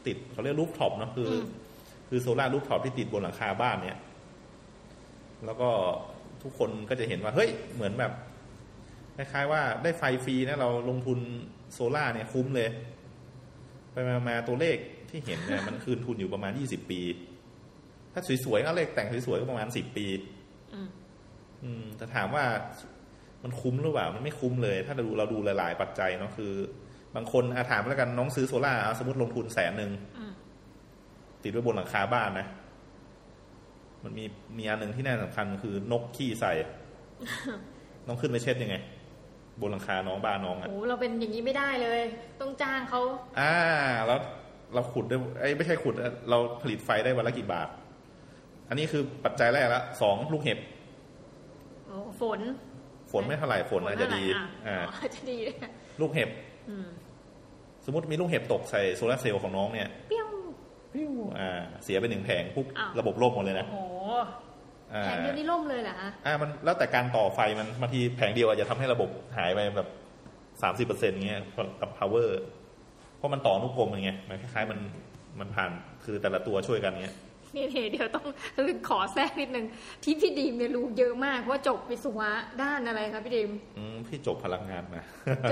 [0.07, 1.45] ติดเขาเรียก rooftop เนาะคืออืม
[2.09, 3.99] คือ solar rooftop ที่ติดบนหลังคาบ้านเนี่ย
[5.45, 5.69] แล้วก็
[6.43, 8.13] ทุกคนก็จะเห็นว่า เฮ้ย เหมือนแบบ
[9.17, 11.19] คล้ายๆว่าได้ไฟฟรีนะเราลงทุน
[11.73, 12.69] โซล่าร์เนี่ยคุ้มเลย
[13.93, 14.77] ไปมามาตัวเลข
[15.11, 17.01] ที่เห็นเนี่ยมันคืนทุนอยู่ประมาณยี่สิบปี
[18.13, 20.07] ถ้าสวยๆก็เลขแต่งสวยๆก็ประมาณสิบปี
[20.75, 20.89] อืม
[21.65, 22.45] อืมแต่ถามว่า
[23.45, 26.53] มันคุ้มหรือเปล่า มันไม่คุ้มเลย ถ้าเราดูเราดูหลาย ๆ ปัจจัยเนาะคือ
[27.15, 30.33] บางคนอาถามแล้วกันน้องซื้อโซล่าร์เอาสมมติลงทุนแสนหนึ่งอืม
[31.43, 32.47] ติดไว้บนหลังคาบ้านนะ
[34.05, 34.25] มันมี
[34.59, 36.53] มีอันหนึ่งที่น่าสำคัญคือนกขี้ใส่
[38.07, 38.77] น้องขึ้นไปเช็ดยังไง
[39.61, 42.01] บนหลังคาน้องบ้านน้องอะโอ้เราเป็นอย่างนี้ไม่ได้เลย
[42.41, 43.01] ต้องจ้างเขา
[43.41, 43.55] อ่า
[44.07, 44.21] แล้ว
[44.75, 47.69] เราขุดได้ไอ้ยไม่ใช่ขุดนะเราผลิตไฟได้วันละกี่บาท
[48.69, 50.59] อันนี้คือปัจจัยแรกละสองลูกเห็บ
[51.87, 52.41] โอ้ฝน
[53.13, 55.57] ฝนไม่เท่าไหร่ฝนอาจจะดีฝนเท่าไหร่อ่าอะอาจจะดีเลย
[56.01, 56.31] ลูกเห็บ
[56.71, 56.89] อืม
[57.85, 60.29] สมมติมีลูกเห็บตกใส่โซลาร์เซลล์ของน้องเนี่ยเปี้ยว
[60.95, 64.25] ปิ้วอ่า เสียไปหนึ่งแผงปุ๊บอ้าวระบบล่มหมดเลยนะโอ้โหอ่า
[65.05, 69.89] แผงเดียวนี่ล่มเลยเหรอฮะอ่ามันแล้วแต่การต่อไฟมันบางทีแผงเดียวอาจจะทำให้ระบบหายไปแบบ
[70.63, 71.43] สามสิบเปอร์เซ็นต์เงี้ย
[71.81, 72.29] กับ power
[73.17, 74.79] เพราะมันต่ออนุกรมไงมันคล้ายๆมัน
[75.41, 75.71] มันผ่าน
[76.05, 77.17] คือแต่ละตัวช่วยกันเงี้ย
[77.57, 78.27] นี่เดี๋ยวต้อง
[78.89, 79.67] ขอแทรกนิดนึง
[80.05, 82.31] ที่พี่ดีมเนี่ยรู้เยอะมากเพราะว่าจบวิศวะ
[82.63, 85.03] ด้านอะไรครับพี่ดีมอืมพี่จบพลังงานมา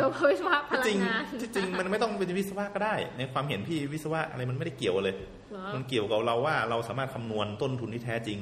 [0.01, 5.15] จบวิศวะพที่ลัจริงงงานที่จริงมันไม่ต้องเป็นวิศวะก็ได้ ในความเห็นพี่วิศวะอะไรมันไม่ได้เกี่ยวเลย
[5.51, 8.39] เหรอมันเกี่ยวกับเราว่าเราสามารถคำนวณต้นทุนที่แท้จริง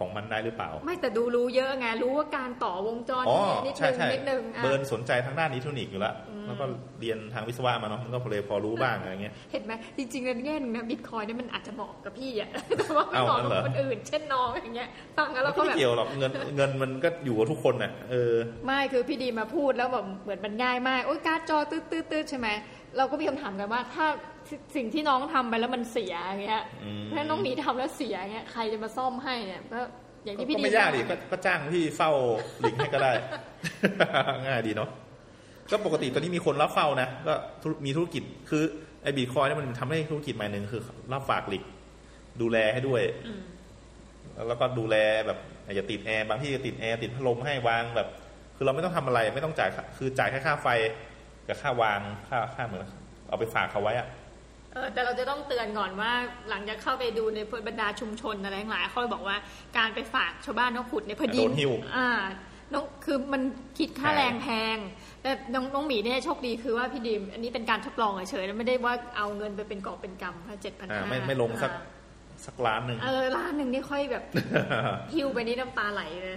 [0.00, 6.14] ของมันได้หรือเปล่า ไม่แต่ดูรู้เยอะไงรู้ว่าการต่อวงจรอ๋อนิดใช่นึงใช่นิดนึงอะเบิร์นสนใจทางด้านอิเล็กทรอนิกส์อยู่แล้ว
[6.46, 6.64] แล้วก็
[7.00, 18.34] เรียนทางวิศวะมาเนาะมันก็เลยพอรู้บ้างอะไรเงี้ยเห็นไหมจริงๆในแง่หนึงนะบิตคอยเนี่ยมันอาจจะเหมาะกับพี่อะแต่ว่าไม่เหมาะเอางั้กับนเหรอคนอื่น เช่นน้องอย่างเงี้ยฟังแล้วเราก็ก็ไม่แบบเกี่ยวหรอกเงินเงินมันก็อยู่กับทุกคนน่ะเออ
[18.66, 22.48] ไม่คือพี่ดีมาพูดแล้วแบบเหมือนมันง่ายมากโอ๊ยการ์ดจอตืดตืดตืดใช่ไหม
[22.96, 24.06] เราก็มีคำถามกันว่าถ้า
[24.76, 29.80] สิ่งที่น้องทำไปแล้วมันเสียอย่างเงี้ยอืมถ้าน้องหมีทำแล้วเสียอย่างเงี้ยใครจะมาซ่อมให้เนี่ยก็
[30.24, 32.10] อย่างที่พี่ก็ดีไม่ยากดิก็ก็จ้างพี่เฝ้า
[32.62, 33.12] ลิงก์ให้ก็ได้
[34.46, 34.90] ง่ายดีเนาะ
[35.70, 38.62] ก็ปกติตอนนี้มีคนรับเฝ้านะก็ธุรมีธุรกิจคือ
[39.02, 40.82] ไอ้บีคอยนี่ยมันทำให้ธุรกิจใหม่หนึ่งคือ
[41.12, 41.62] รับฝากหลิก
[42.40, 43.40] ดูแลให้ด้วยอืม
[44.48, 44.96] แล้วก็ดูแล
[45.26, 45.38] แบบ
[45.74, 48.08] อย่าติดแอร์บางที่จะติดแอร์ติดพัดลมให้วางแบบ
[48.56, 50.68] คือเราไม่ต้องทำอะไรไม่ต้องจ่ายค่าคือจ่ายแค่ค่าไฟ
[51.48, 52.82] กับค่าวางค่าค่าเหมือน
[53.28, 54.06] เอาไปฝากเขาไว้อะ
[54.72, 56.12] เออแต่เราจะต้องเตือนก่อนว่า
[56.50, 59.36] หลังจากเข้าไปดูในบรรดาชุมชนอะไรทั้งหลายเขาบอกว่า
[59.78, 62.08] การไปฝากชาวบ้านเขาขุดเนี่ยพอดีโดนหิ้วอ่า
[62.72, 63.42] น้องคือมัน
[63.78, 64.76] คิดค่าแพงแรงแพง
[65.22, 71.70] แต่น้องน้องหมีเนี่ยโชคดีคือว่าพี่ดิม อันนี้เป็นการทดลองเฉยๆแล้วไม่ได้ว่าเอาเงินไปเป็นกอบเป็นกำค่ะเจ็ดพันอ่าห้าไม่ไม่ลงสัก
[72.46, 74.24] สักล้านหนึ่งเออร้านหนึ่งนี่ค่อยแบบ
[75.12, 76.36] หิ้วไปนี่น้ำตาไหลเลย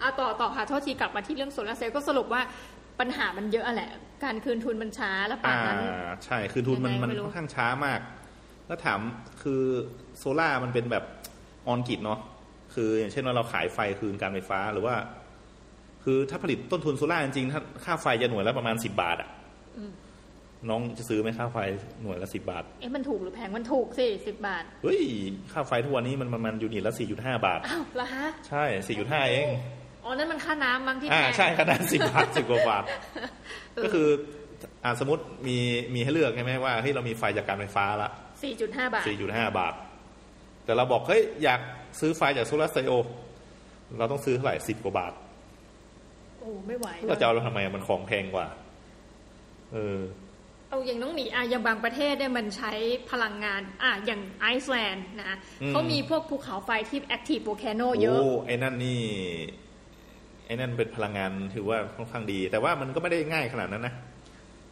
[0.00, 2.42] เอาต่อต่อค่ะโทษทีกลับมาที่เรื่องโซลาร์เซลล์ก็สรุปว่า
[3.00, 3.90] ปัญหามันเยอะแหละ
[4.24, 5.78] การคืนทุนมันช้าแล้วป่าอ่านนั้น
[6.24, 8.00] ใช่คือทุนมันยังไงมันไม่รู้ค่อนข้างช้ามาก
[8.66, 9.00] แล้วถาม
[9.42, 9.62] คือ
[10.18, 11.04] โซล่ามันเป็นแบบ
[11.66, 12.18] ออนกิจเนาะ
[12.74, 14.94] คืออย่างเช่นว่าเราขายไฟคืนการไฟฟ้าหรือว่า
[16.04, 19.28] คือถ้าผลิตต้นทุนโซล่าจริงๆถ้าค่าไฟจะหน่วยละประมาณสิบาทอะ
[20.68, 21.58] น้องจะซื้อไหมค่าไฟ
[22.02, 25.00] หน่วยละสิบาท เอ๊ะมันถูกหรือแพงมันถูกสิสิบบาท เฮ้ย
[25.52, 29.46] ค่าไฟทุกวันนี้มันประมาณยูนิตละสี่จุดห้าบาท อ้าวเหรอฮะ ใช่สี่จุดห้าเอง
[30.04, 32.84] อ๋อ นั่นมันค่าน้ำมั้งที่อ่าแพงใช่ขนาดสิบบาทสิบกว่าบาท
[33.74, 34.08] เออก็คือ
[34.84, 35.56] อ่าสมมติมี
[35.94, 38.10] มีให้เลือกใช่ไหมว่าเฮ้ยเรามีไฟจากการไฟฟ้าละ
[38.42, 39.74] สี่จุดห้าบาท4.5บาท
[40.64, 41.60] แต่เราบอกเฮ้ยอยาก
[42.00, 43.08] ซื้อไฟจากโซลาร์เซลล์
[43.98, 45.12] เราต้องซื้อเท่าไหร่สิบกว่าบาท
[46.38, 48.46] โอ้ไม่ไหวเราจะเอาเราทำไมมันของแพงกว่า
[49.72, 49.98] เออ
[50.68, 52.72] เอาอย่างน้องหมีอะอย่างบางประเทศเนี่ยมันใช้
[53.10, 59.00] พลังงานอะอย่างไอซ์แลนด์นะอืมเขามีพวกภูเขาไฟที่แอคทีฟโวลแคนโนเยอะโอ้ไอ้นั่นนี่
[60.48, 63.94] ไอ้นั่นเป็นพลังงานถือว่าค่อนข้างดี แต่ว่ามันก็ไม่ได้ง่ายขนาดนั้นนะ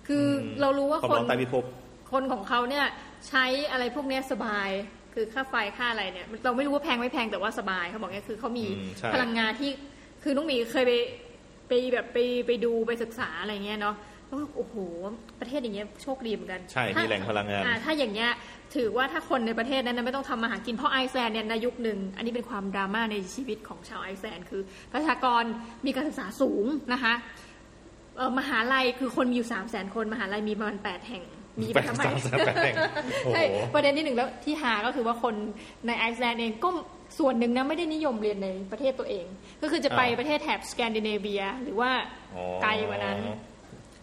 [0.07, 0.27] คือ
[0.61, 1.65] เรารู้ว่าความคนร้อนใต้พิภพ
[2.13, 2.87] คนของเขาเนี่ย
[3.29, 4.69] ใช้อะไรพวกเนี้ยสบาย
[5.15, 9.71] คือค่าไฟค่าอะไรเนี่ยเราไม่รู้ว่าแพงไม่แพงแต่ว่าสบายเขาบอกเนี่ยคือเขามีอืมใช่พลังงานที่
[10.23, 10.93] คือน้องหมีเคยไป
[11.69, 13.97] ไปแบบไปไปดูไปศึกษาอะไรเงี้ยเนาะ
[14.27, 14.75] แล้วโอ้โห
[15.41, 18.31] ประเทศอย่างเงี้ยโชคดีเหมือนกันใช่ถ้ามีแหล่งพลังงานอ่าถ้าอย่างเงี้ย
[18.77, 24.63] ถือว่าถ้าคนในประเทศนั้นนะไม่ต้องทำมาหากินเพราะไอซ์แลนด์เนี่ยในยุคหนึ่ง อันนี้เป็นความดราม่าในชีวิตของชาวไอซ์แลนด์คือ
[24.93, 25.43] ประชากร
[25.87, 27.15] มีการศึกษาสูงนะคะ
[28.17, 31.25] เอ่อมหาลัยคือคนมีอยู่สามแสนคน มหาลัยมีประมาณแปดแห่ง
[31.61, 32.75] มีแปไปดทำไมสามแสนแปดแห่ง
[33.25, 33.43] โอ้โหใช่
[33.75, 35.35] ประเด็นที่หนึ่งแล้วที่หาก็คือว่าคน
[35.87, 36.69] ในไอซ์แลนด์เองก็
[37.19, 39.27] ส่วนหนึ่งนะไม่ได้นิยมเรียนในประเทศตัวเอง
[39.63, 41.91] ก็คือจะไปอ่าประเทศแถบสแกนดิเนเวีย หรือว่า
[42.37, 43.19] อ๋อไกลกว่านั้น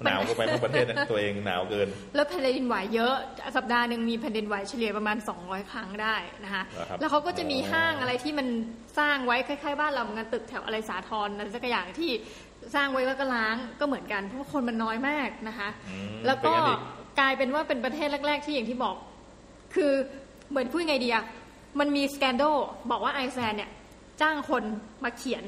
[0.04, 3.14] หนาวก็ไปทั้งประเทศนะตัวเองหนาวเกิน แล้วแผ่นดินไหวเยอะ
[3.58, 8.48] สัปดาห์หนึ่งมีแผ่นดินไหวเฉลี่ยประมาณ 200 ครั้งได้นะคะเหรอครับแล้วเขาก็จะมีอ๋อห้างอะไรที่มัน
[9.00, 12.12] สร้างไว้คล้ายๆ บ้านเราเหมือนกันตึกแถวอะไรสาทรอะไรสักอย่างที่
[12.76, 16.76] สร้างไว้แล้วก็ร้างก็เหมือนกันเพราะว่าคนมันน้อยมากนะคะอืมแล้วก็เป็นไงดิ
[17.20, 18.96] กลายเป็นว่าเป็นประเทศแรก ๆ ที่อย่างที่บอก
[19.76, 19.92] คือ
[20.50, 21.24] เหมือนพูดไงดีอะ
[21.80, 22.44] มันมี scandal
[22.92, 23.72] บอกว่าไอซ์แลนด์เนี่ย
[24.22, 24.64] จ้างคน
[25.04, 25.44] มาเขียน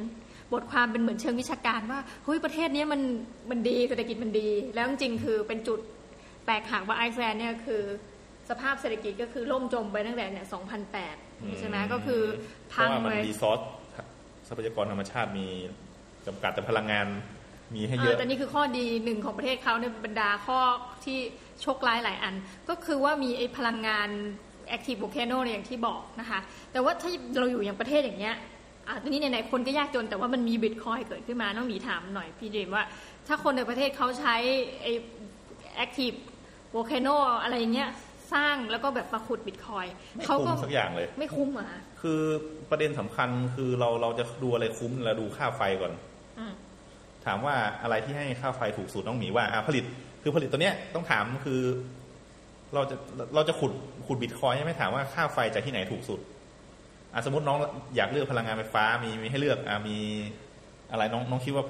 [0.54, 3.02] บทความเป็นเหมือนเชิงวิชาการว่าเฮ้ยประเทศเนี้ยมัน
[3.50, 5.80] มันดีเศรษฐกิจมันดี แล้วจริงๆคือเป็นจุด
[6.46, 7.82] แตกหักว่าไอซ์แลนด์เนี่ยคือ
[8.50, 10.48] สภาพเศรษฐกิจก็คือล่มจมไปตั้งแต่เนี่ย
[11.02, 15.48] 2008ใช่ไหมก็คือพังราะว่ามันเลย resourceทรัพยากรธรรมชาติมี
[16.28, 17.08] จำกัดแต่พลังงาน
[17.76, 20.60] มีให้เอเยออะแต่นี่คือข้อดีหนึ่งของประเทศเขาในบรรดาข้อ
[21.06, 21.18] ที่
[21.62, 22.36] โชคร้ายหลายอัน
[22.70, 24.10] ก็คือว่ามีไอ้พลังงาน
[24.76, 26.40] active volcano เนี่ยอย่างที่บอกนะคะ
[26.72, 28.36] แต่ว่าถ้าเราอยู่อย่างประเทศอย่างเงี้ย
[28.88, 32.84] อะทีนี้ไหนๆคนก็ยากจนแต่ว่ามันมีบิตคอยเกิดขึ้นมาน้องหมีถามหน่อยพี่เดมว่า
[33.28, 34.36] ถ้าคนในประเทศเขาใช้
[34.82, 34.92] ไอ้
[35.84, 36.18] active
[36.74, 37.90] volcano อะไรอย่างเงี้ย
[38.34, 41.68] สร้างแล้วก็แบบมาขุดบิตคอยไม่เขาคุ้ก็มสักอย่างเลย ไม่คุ้มอะ
[42.02, 42.22] คือ
[42.70, 45.94] ประเด็นสำคัญคือเราเราจะดูอะไรคุ้มเราดูค่าไฟก่อน
[46.40, 46.54] อืม
[47.26, 49.84] ถามว่าอะไรที่ให้ค่าไฟถูกสุดน้องหมีว่าอะผลิต
[50.22, 51.62] คือผลิตตัวเนี้ยต้องถามคือ
[52.74, 52.96] เราจะ
[53.36, 53.72] เราจะขุด
[54.08, 56.20] ขุดบิตคอยน์ใช่ไหมถามว่าค่าไฟจากที่ไหนถูกสุด
[57.16, 57.58] อะสมมติน้อง
[57.96, 59.98] อยากเลือกพลังงานไฟฟ้ามีมีให้เลือกอะมี
[60.92, 61.66] อะไรน้องน้องคิดว่า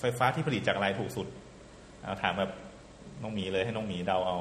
[0.00, 1.26] ไฟฟ้าที่ผลิตจากอะไรถูกสุด
[2.02, 2.50] เอาถามแบบ
[3.22, 4.36] น้องหมีเลยให้น้องหมีเดาเอา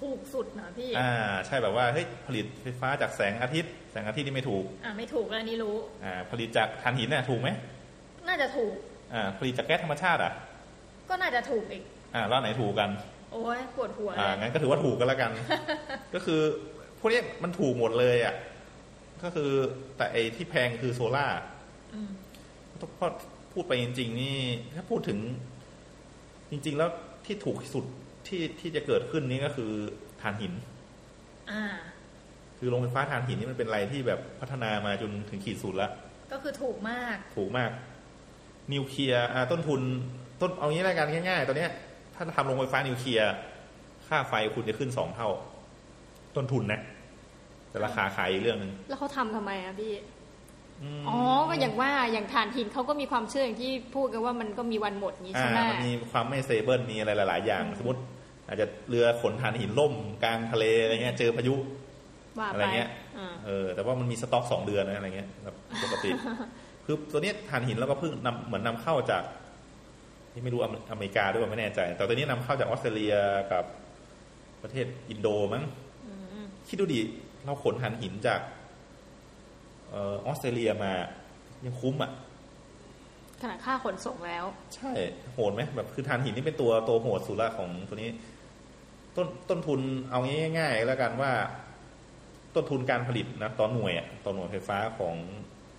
[0.00, 1.12] ถูกสุดนะพี่ อ่า
[1.46, 7.48] ใช่แบบว่าเฮ้ยผลิตไฟฟ้าจากแสงอาทิตย์ แสงอาทิตย์นี่ไม่ถูก อ่าไม่ถูกแล้วอันนี้รู้ อ่า ผลิตจากถ่านหินน่ะถูกไหม
[8.28, 8.74] น่าจะถูก
[9.14, 10.32] อ่า ผลิตจากแก๊สธรรมชาติอะ
[11.08, 11.82] ก็น่าจะถูกอีก
[12.14, 12.90] อ่าแล้วไหนถูกกัน
[13.32, 15.30] โอ้ยปวดหัวอ่าเลยงั้นก็ถือว่าถูกกันแล้วกัน
[16.14, 16.40] ก็คือ
[16.98, 18.34] พวกเนี้ยมันถูกหมดเลยอะ
[19.22, 19.50] ก็คือ
[19.96, 21.26] แต่ไอ้ที่แพงคือโซล่า
[21.94, 22.10] อืม
[22.76, 23.12] เพราะ
[23.52, 24.38] พูดไปจริง ๆ นี่
[24.76, 25.18] ถ้าพูดถึง
[26.50, 26.90] จริง ๆ แล้ว
[27.26, 27.84] ที่ถูกที่สุด
[28.26, 29.70] ที่ที่จะเกิดขึ้นนี่ก็คือ
[30.20, 30.52] ถ่านหิน
[31.50, 31.64] อ่า
[32.58, 35.92] คือโรงไฟฟ้าถ่านหินนี่มันเป็นอะไรที่แบบพัฒนามาจนถึงขีดสุดแล้ว
[36.32, 37.70] ก็คือถูกมาก ถูกมาก
[38.72, 39.80] นิวเคลียร์อ่าต้นทุน
[40.40, 41.70] ต้นเอางี้รายการง่าย ๆ ตอนเนี้ย
[42.14, 43.30] ถ้าทำโรงไฟฟ้านิวเคลียร์
[44.08, 45.28] ค่าไฟคุณจะขึ้นสองเท่า
[46.36, 46.80] ต้นทุนนะ
[47.74, 49.92] แต่ราคาขายอีกเรื่องหนึ่งแล้วเขาทำทำไมอะพี่
[51.08, 51.18] อ๋อ
[51.48, 58.00] ก็อย่างว่าอย่างถ่านหินเขาก็มีความเชื่ออย่างที่พูดกันว่ามันก็มีวันหมดอย่างนี้อ่าใช่ไหมมันมีความไม่ stable มีอะไรหลาย ๆ อย่าง สมมติ
[58.46, 61.54] อาจจะเรือขนถ่านหินล่มกลางทะเลอะไรเงี้ย เจอพายุ
[62.38, 66.10] ว่าอะไรไปเงี้ยอ่าเออ แต่ว่ามันมีสต็อกสองเดือนนะอะไรเงี้ยแบบปกติ
[66.84, 69.22] คือตัวเนี้ยถ่านหินเราก็เพิ่งนำเหมือนนำเข้าจาก
[70.32, 73.14] ที่ไม่รู้อเมอเมริกาด้วยว่าไม่แน่ใจ แต่ตัวนี้นำเข้าจากออสเตรเลีย
[73.52, 73.64] กับ
[74.62, 75.64] ประเทศอินโดมั้ง
[76.68, 77.00] คิดดูดิ
[77.44, 78.40] เราขนถ่านหินจาก
[79.90, 80.92] เออออสเตรเลียมา
[81.64, 82.10] ยังคุ้มอะ
[83.40, 84.90] ขนาดค่าขนส่งแล้ว ใช่
[85.34, 88.10] โหดไหมแบบคือถ่านหินนี่เป็นตัวตัวโหดสุดละของตัวนี้
[89.16, 89.80] ต้นต้นทุน
[90.10, 90.20] เอา
[90.58, 91.32] ง่าย ๆ แล้วกันว่า
[92.54, 95.14] ต้นทุนการผลิตนะต่อหน่วยอะต่อหน่วยไฟฟ้าของ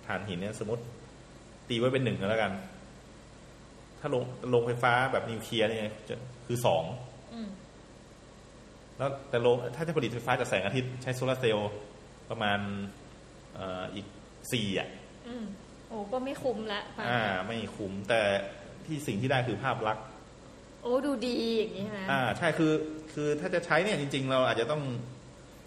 [0.06, 0.82] ถ่านหินเนี่ยสมมติ
[1.68, 2.52] ตีไว้เป็นหนึ่งก็แล้วกัน
[4.00, 4.22] ถ้าลง
[4.54, 6.14] ลงไฟฟ้าแบบนิวเคลียร์เนี่ยจะ
[6.46, 7.15] คือสองอืม
[8.98, 11.70] แล้วแต่ลงถ้าจะผลิตไฟฟ้าจากแสงอาทิตย์ใช้โซลาร์เซลล์
[12.30, 12.58] ประมาณ
[13.54, 14.06] เอ่ออีก
[14.52, 14.88] สี่อะ
[15.28, 15.44] อืม
[15.88, 18.20] โอ้ก็ไม่คุ้มละอ่า ไม่คุ้มแต่
[18.84, 20.04] ที่สิ่งที่ได้คือภาพลักษณ์
[20.82, 22.72] โอ้ดูดีอย่างนี้นะอ่า ใช่คือ
[23.12, 24.82] คือถ้าจะใช้เนี่ยจริง ๆ เราอาจจะต้อง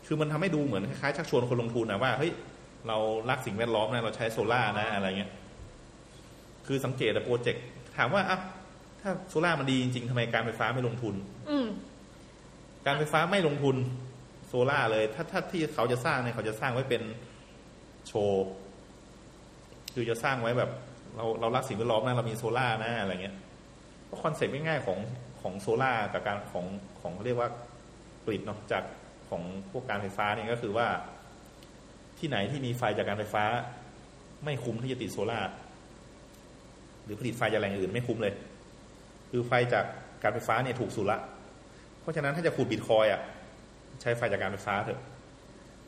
[0.08, 2.32] คือมันทำให้ดูเหมือนคล้ายๆชักชวนคนลงทุนนะว่าเฮ้ย
[2.88, 2.98] เรา
[3.30, 5.32] รักสิ่งแวดล้อมนะเราใช้โซล่าร์นะอะไรเงี้ย
[6.68, 7.64] คือสังเกตแต่โปรเจกต์
[7.98, 8.40] ถามว่าอะ
[9.02, 11.16] ถ้าโซล่าร์มันดีจริงๆทำไมการไฟฟ้าไม่ลงทุน
[11.50, 11.68] อืม
[12.90, 13.76] การไฟฟ้าไม่ลงทุน
[14.48, 17.02] โซล่าเลย ถ้าถ้าที่เขาจะสร้างเนี่ยเขาจะสร้างไว้เป็น
[18.08, 18.46] โชว์
[19.94, 20.72] คือจะสร้างไว้แบบ
[21.16, 23.36] เราเรารักสิ่งแวดล้อมนะเรามีโซล่านะอะไรเงี้ย
[24.10, 25.00] ก็คอนเซ็ปต์ง่ายๆของ
[25.42, 26.66] ของโซล่ากับการของ
[27.02, 27.50] ของเขาเรียกว่า
[28.24, 28.84] ผลิตเนาะจาก
[29.30, 30.88] ของพวกการไฟฟ้าเนี่ยก็คือว่า
[32.20, 33.44] ที่ไหนที่มีไฟจากการไฟฟ้า
[34.44, 35.40] ไม่คุ้มที่จะติดโซล่า
[37.04, 38.34] หรือผลิตไฟจากแหล่งอื่นไม่คุ้มเลย
[39.30, 39.86] คือไฟจาก
[40.24, 41.20] การไฟฟ้าเนี่ยถูกสุดละ
[42.10, 43.22] ราะฉะนั้นถ้าจะขุดบิตคอยอะ
[44.02, 45.02] ใช้ไฟจากการไฟฟ้าเถอะ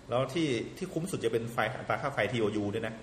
[0.10, 0.48] แล้วที่
[0.78, 2.94] ที่คุ้มสุดจะเป็นไฟอัตราค่าไฟ TOU ด้วยนะ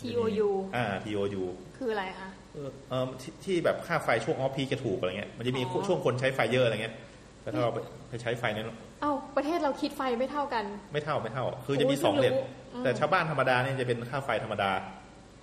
[0.00, 1.42] TOU อ่า TOU
[1.76, 6.94] คืออะไรคะเออเออที่ที่แบบค่าไฟช่วงออฟพีจะถูกอะไรเงี้ยมันจะมีอ๋อช่วงคนใช้ไฟเยอะอะไรเงี้ย
[7.42, 8.66] แต่ถ้าเราไปไปใช้ไฟนั้น
[9.00, 14.70] เอ้าประเทศเราคิดไฟไม่เท่ากัน ไม่เท่าไม่เท่า คือจะมีโอ้ยสองเลทเพิ่งรู้อืมแต่ชาวบ้านธรรมดาเนี่ยจะเป็นค่าไฟธรรมดา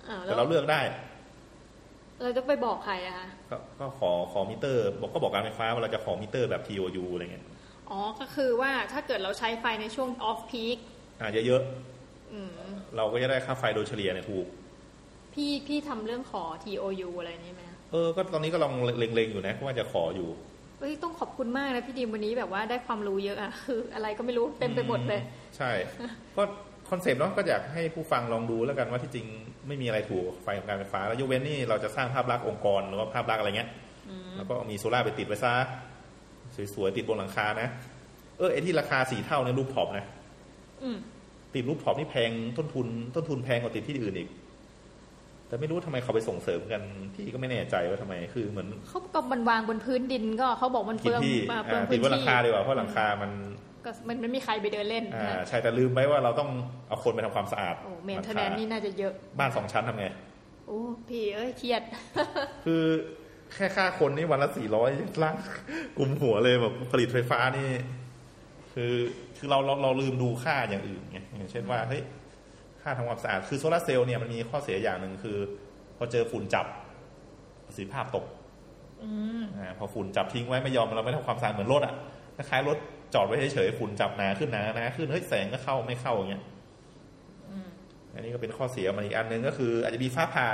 [0.08, 0.80] อ่าแล้แต่วเราเลือกได้
[2.22, 7.44] เราจะไปบอกใครอะคะก็ก็ขอขอมิเตอร์ บอกก็บอกการไฟฟ้าว่าเราจะขอมิเตอร์แบบ TOU อะไรเงี้ย
[7.90, 10.78] อ๋อ ก็คือว่าถ้าเกิดเราใช้ไฟในช่วง off peak
[11.20, 11.62] อ่าเยอะ
[12.32, 14.46] อืมๆเราก็จะได้ค่าไฟโดยเฉลี่ยเนี่ยถูก
[15.34, 17.62] พี่พี่ทำเรื่องขอ TOU อะไรนี่ไหม
[17.92, 20.28] เออ ก็ตอนนี้ก็ลองเล็งๆอยู่นะว่าจะขออยู่
[20.80, 25.20] เอ้ยต้องขอบคุณมากนะพี่ดีมวันนี้แบบว่าได้ความรู้เยอะอะคือ อะไรก็ไม่รู้เต็มไปหมดเลย
[25.56, 25.70] ใช่
[26.36, 26.42] ก็
[26.90, 29.26] concept เนาะก็อยากให้ผู้ฟังลองดูแล้วกันว่าที่จริง
[29.68, 33.70] ไม่มีอะไรถูกกับไฟของการไฟฟ้า แล้วยกเว้นนี่เราจะสร้างภาพลักษณ์องค์กรหรือว่าภาพลักษณ์อะไรเงี้ย
[34.36, 35.54] แล้วก็มีโซล่าร์ไปติดไว้ซะ
[36.74, 37.68] สวยๆติดบนหลังคานะ
[38.38, 40.04] เออไอที่ราคาสี่เท่าใน rooftop นะ
[40.82, 40.96] อืม
[41.54, 44.28] ติด rooftop นี่แพงต้นทุน ต้นทุนแพงกว่าติดที่อื่นอีก
[45.48, 46.82] แต่ไม่รู้ทำไมเขาไปส่งเสริมกัน
[47.14, 53.30] พี่ก็ไม่แน่ใจว่าทำไมคือเหมือนเขาก็มันวางบนพื้นดินก็เขาบอกมันกินเปลืองที่อ่าเปลืองอ่าพื้ติดบนหลังคาดีกว่าเพราะหลังคามัน
[53.86, 56.50] ก็มันไม่มีใครไปเดินเล่นอ่านะใช่แต่ลืมไปว่าเราต้อง
[56.88, 60.06] เอาคนไปทำความสะอาดโอ้เมนหลัเทงนแนคานนี่น่าจะเยอะ บ้านสองชั้นทำไง
[60.66, 61.82] โอ้พี่เอ้ยเครียด
[62.64, 62.84] คือ
[63.54, 64.90] แค่ค่าคนนี่วันละสี่ร้อย
[65.22, 65.34] ล้าง
[65.98, 67.68] กลุ่มหัวเลยแบบผลิตไฟฟ้านี่
[68.74, 68.92] คือ
[69.36, 72.02] คือเราเราเราลืมดูค่าอย่างอื่นไงอย่างเช่นว่าเฮ้ย
[72.82, 75.36] ค่าทำความสะอาดคือโซลาร์เซลล์เนี่ยมันมีข้อเสียอย่างหนึ่งคือ
[75.96, 76.66] พอเจอฝุ่นจับ
[77.66, 78.24] ประสิทธิภาพตก
[79.02, 79.10] อื
[79.40, 81.94] มอ่าพอฝุ่นจับทิ้งไว้ไม่ยอมเราไม่ทำความสะอาดเหมือนรถอะ
[82.36, 82.78] คล้ายๆรถ
[83.14, 86.42] จอดไว้เฉยๆฝุ่นจับหนาขึ้นหนาหนาขึ้นเฮ้ยแสงก็เข้าไม่เข้าอย่างเงี้ย
[88.14, 90.48] อันนี้ก็เป็นข้อเสียมันอีกอันหนึ่งก็คือ อาจจะมีฟ้าผ่า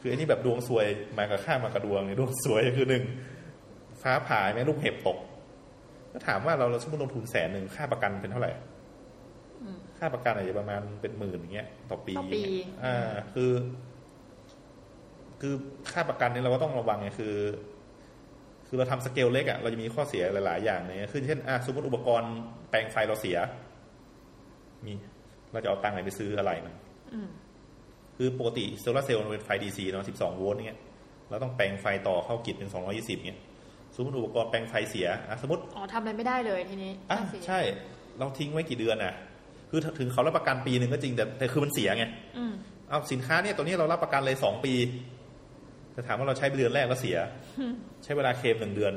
[0.00, 0.86] คืออันนี้แบบดวงซวย
[1.18, 3.04] มากับข้ามมากับดวงเนี่ยดวงสวยคือหนึ่ง
[4.02, 5.18] ฟ้าผ่าไหมลูกเห็บตก
[6.12, 8.52] ก็ถามว่าเราเราสมมติลงทุนแสนหนึ่งค่าประกันเป็นเท่าไหร่
[9.98, 12.40] ค่าประกันอาจจะประมาณเป็นหมื่นอย่างเงี้ย ต่อปีต่อปี
[12.84, 13.52] อ่า คือ
[15.40, 15.54] คือ
[15.92, 17.34] ค่าประกันเนี่ยเราก็ต้องระวังไงคือ
[18.72, 22.32] คือเราทำสเกลเล็กอะเราจะมีข้อเสียหลาย ๆ อย่างเนี่ยคือเช่นอะสมมติอุปกรณ์
[22.70, 23.38] แปลงไฟเราเสีย
[24.86, 24.92] มี
[25.52, 26.74] เราจะเอาตังค์ไหนไปซื้ออะไรมัน
[27.12, 27.28] อืม
[28.16, 30.80] คือปกติโซลาร์เซลล์มันเป็นไฟ DC เนาะ12โวลต์เงี้ย
[31.28, 33.40] เราต้องแปลงไฟต่อเข้ากิจเป็น220เงี้ย
[33.94, 37.60] สมมติอุปกรณ์แปลงไฟเสียอะสมมติอ๋อทำอะไรไม่ได้เลยทีนี้อะสิใช่
[38.18, 39.14] เราทิ้งไว้กี่เดือนอะ
[39.70, 42.04] คือถึงเขารับประกันปีหนึ่งก็จริงแต่แต่คือมันเสียไง
[42.38, 42.52] อืม
[42.88, 44.74] เอาสินค้าเนี่ยตัวนี้เรารับประกันเลยสองปี
[45.92, 47.18] แต่ถามว่าเราใช้เดือนแรกแล้วเสีย
[48.04, 48.94] ใช้เวลาเคลมหนึ่งเดือน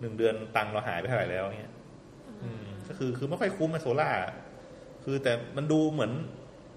[0.00, 1.72] หนึ่งเดือนตังค์เราหายไปเท่าไหร่แล้วเนี่ย
[2.42, 4.10] อืมก็คือคือไม่ค่อยคุ้มไอโซล่า
[5.04, 6.12] คือแต่มันดูเหมือน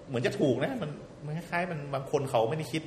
[0.07, 0.89] เหมือนจะถูกนะ มัน
[1.25, 2.83] มันคล้ายๆมันบางคนเขาไม่ได้คิด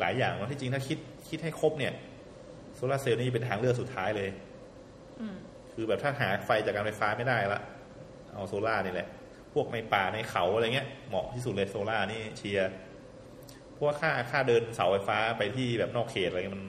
[0.00, 0.98] หลายอย่างว่าที่จริงถ้าคิด
[1.28, 1.92] คิดให้ครบเนี่ย
[2.76, 4.28] โซลาร์เซลล์นี่เป็นทางเลือกสุดท้ายเลย
[5.20, 5.36] อืม
[5.72, 7.60] คือแบบถ้าหาไฟจากการไฟฟ้าไม่ได้ละ
[8.32, 9.08] เอาโซล่าร์นี่แหละ
[9.54, 12.89] พวกในป่าในเขาอะไรเงี้ยเหมาะที่สุดเลยโซล่าร์นี่เชียร์เพ
[13.80, 16.64] ราะว่าค่าค่าเดินเสาไฟฟ้าไปที่แบบนอกเขตอะไรเงี้ยมัน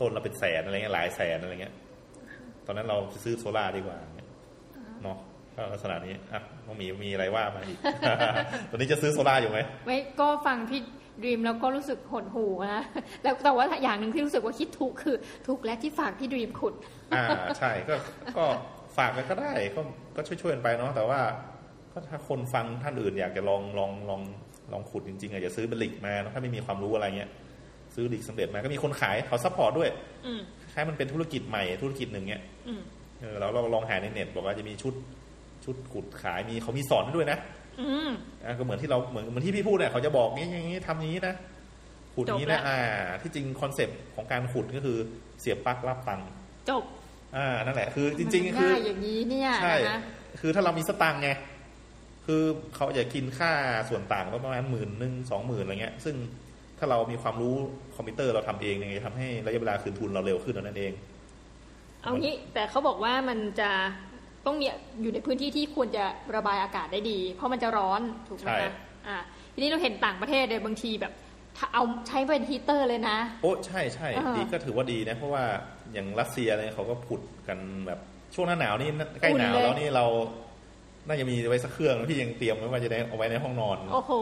[0.00, 1.74] ต้นละเป็นแสนอะไรเงี้ยหลายแสนอะไรเงี้ย
[2.66, 3.98] ตอนนั้นเราซื้อโซล่าร์ดีกว่า
[5.02, 5.18] เนาะ
[5.54, 7.78] ก็ลักษณะนี้อะน้องหมีมีอะไรว่ามาอีก
[8.70, 10.80] ตอนนี้จะซื้อโซล่าร์อยู่ไหมไม่ก็ฟังพี่
[11.24, 12.84] ดีมแล้วก็รู้สึกหดหู่นะ
[13.22, 15.16] แล้วแต่ว่าอย่างหนึ่งที่รู้สึกว่าคิดถูกคือ
[15.46, 16.74] ถูกแล้วที่ฝากพี่ดีมขุด
[17.14, 17.24] อ่า
[17.58, 17.94] ใช่ก็
[18.36, 18.44] ก็
[18.96, 19.80] ฝากกันก็ได้ก็
[20.16, 21.20] ก็ช่วยๆกันไปเนาะแต่ว่า
[21.92, 24.22] ก็ถ้าคนฟังท่านอื่นอยากจะลองลองลอง
[24.72, 27.30] ลองขุดจริงๆอาจจะซื้อเป็น rig มาเนอะถ้าไม่มีความรู้อะไรเงี้ย
[27.94, 29.90] ซื้อ rig สำเร็จมาก็มีคนขายเขา support ด้วย
[30.26, 30.40] อืม
[30.72, 32.80] คล้ายมันเป็นธุรกิจใหม่ธุรกิจหนึ่งเนี้ยอืม
[33.20, 34.94] เออเราเราลองหาในเน็ตบอกว่าจะมีชุด
[35.64, 37.38] ชุดขุดขายมีเขามีสอนให้ด้วยนะ
[37.80, 38.10] อืม
[38.44, 41.34] อะก็เหมือนที่เราเหมือนเหมือนที่พี่พูดเนี่ยเขาจะบอกงี้อย่างนี้ทำอย่างนี้นะ
[42.14, 42.78] ขุดอย่างนี้จบนะละอ่า
[43.22, 44.98] ที่จริง concept ของการขุดก็คือ
[45.40, 46.28] เสียบปลั๊กรับตังค์
[46.70, 46.84] จบ
[47.36, 50.00] อ่านั่นแหละ คือจริงมันๆคือง่ายอย่างนี้เนี่ยใช่นะ
[50.40, 51.30] คือถ้าเรามีสตังค์ไง
[52.26, 52.42] คือ
[52.76, 53.52] เขาจะกินค่า
[53.88, 56.16] ส่วนต่างประมาณหมื่นหนึ่งสองหมื่นอะไรเงี้ย ซึ่ง
[56.78, 57.54] ถ้าเรามีความรู้
[57.96, 60.92] คอมพิวเตอร์เราทำเองเนี่ยจะทำให้ระยะเวลาคืนทุนเราเร็วขึ้นนั่นเอง
[62.02, 63.70] เอางี้แต่เขาบอกว่ามันจะ
[64.46, 64.66] ต้องมี
[65.02, 66.04] อยู่ในพื้นที่ที่ควรจะ
[66.36, 68.72] ระบายอากาศได้ดี เพราะมันจะร้อนถูกไหมใช่คะ
[69.08, 69.18] อ่า
[69.54, 71.12] ทีนี้เราเห็นต่างประเทศเลยบางทีแบบ
[71.56, 75.44] ถ้าเอาใช้เป็นฮีเตอร์เลยนะ โอ้ใช่ใช่อ่าดีก็ถือว่าดีนะเพราะว่า
[75.92, 77.98] อย่างรัสเซียอะไรเขาก็ขุดกันแบบ
[78.34, 80.06] ช่วงหน้าหนาวนี่ใกล้หนาวแล้วนี่เรา
[81.06, 84.12] น่าจะมีไว้สักเครื่องที่ยังเตรียมไว้ว่าจะได้เอาไว้ในห้องนอน โอ้โห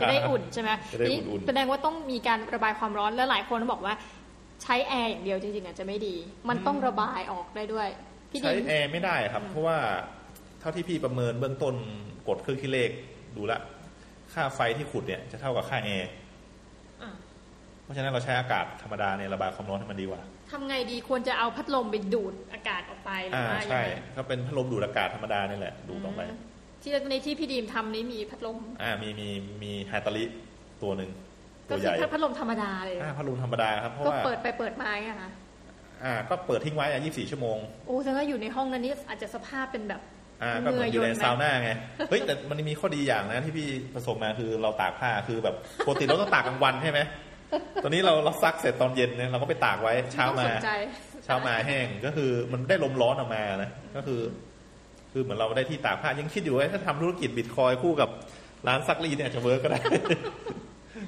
[0.00, 3.94] จะได้อุ่นใช่ไหมจะได้นี่อุ่นๆแสดงว่าต้องมีการระบายความร้อนแล้วหลายคนบอกว่า
[4.62, 6.14] ใช้แอร์อย่างเดียวจริงๆอาจจะไม่ดี
[6.48, 7.88] มันต้องระบายออกได้ด้วย
[8.30, 9.78] พี่ใช้ดิมแอร์ไม่ได้ครับ เพราะว่า
[10.60, 11.74] เท่าที่พี่ประเมินเบื้องต้น
[12.28, 12.90] กดเครื่องคิดเลข
[13.36, 13.58] ดูละ
[14.32, 16.08] ค่าไฟที่ขุดเนี่ยจะเท่ากับค่าแอร์
[17.02, 17.12] อะ
[17.82, 20.20] เพราะฉะนั้นเราใช้อากาศธรรมดาในยระบายความร้อนให้มันดีกว่า
[20.50, 26.38] ทำไงดีควรจะเอาพัดลมไปดูดอากาศออกไปหรืออ่าว่ายังใช่ไงก็เป็นพัดลมดูดอากาศธรรมดานี่แหละดูดออกไปอืม
[26.82, 29.28] ที่ในที่พี่ดีมทำนี้มีพัดลม อ่ามีมี
[29.62, 30.24] มีไฮตาลิ
[30.82, 31.10] ตัวหนึ่ง
[31.68, 35.30] ตัก็วใหคือญ่แค่พัดลมธรรมดาเลยอ่าพัดลมธรรมดาครับเพราะก็ว่าเปิดไปเปิดมาไงคะ
[36.04, 40.00] อ่า ก็เปิดทิ้งไว้อะ24 ชั่วโมงโอ้แสดงว่าอยู่ในห้องนั้นนี่อาจจะสภาพเป็นแบบ
[40.42, 41.70] อ่าก็เหมือนอยู่ในเหงื่อหยดไหมซาวน่าไง
[42.08, 47.00] เฮ้ยแต่มันมีข้อดีอย่างนะที่พี่ประสบมาคือเราตากผ้าคือแบบปกติเราต้องตากกลางวันใช่ไหม
[47.82, 50.72] ตอนนี้เราเราซักเสร็จตอนเย็นเนี่ยเราก็ไปตากไว้เช้าต้องมาสนใจ
[51.24, 54.20] เช้ามาแห้งก็คือมันได้ลมร้อนออกมานะก็คือ
[55.12, 58.08] คือเหมือนเราได้ที่ตากผ้ายังคิดอยู่ว่าถ้าทำธุรกิจบิตคอยคู่กับ
[58.68, 59.80] ร้านซักรีดเนี่ยอาจจะ work ก็ได้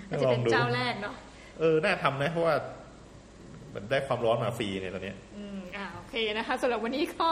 [0.09, 1.15] อาจจะเป็นเจ้าแรกเนาะ
[1.61, 2.55] เออน่าทำนะเพราะว่า
[3.75, 5.52] มันได้ความร้อนมาฟรีเนี่ยตอนเนี้ยอืมอ่าโอ
[6.13, 7.29] เคนะคะสำหรับวันนี้ก็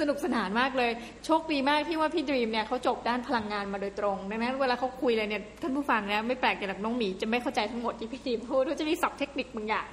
[0.00, 0.90] สนุกสนานมากเลย
[1.26, 9.88] โชคดีมากที่ว่าพี่ดีมเนี่ยเขาจบด้านพลังงานมาโดยตรง ดังนั้นเวลาเขาคุยอะไรเนี่ยท่านผู้ฟังนะไม่แปลกใจหรอกน้องหมีจะไม่เข้าใจทั้งหมดที่พี่ดีมพูดว่าจะมีศัพท์เทคนิคบางอย่าง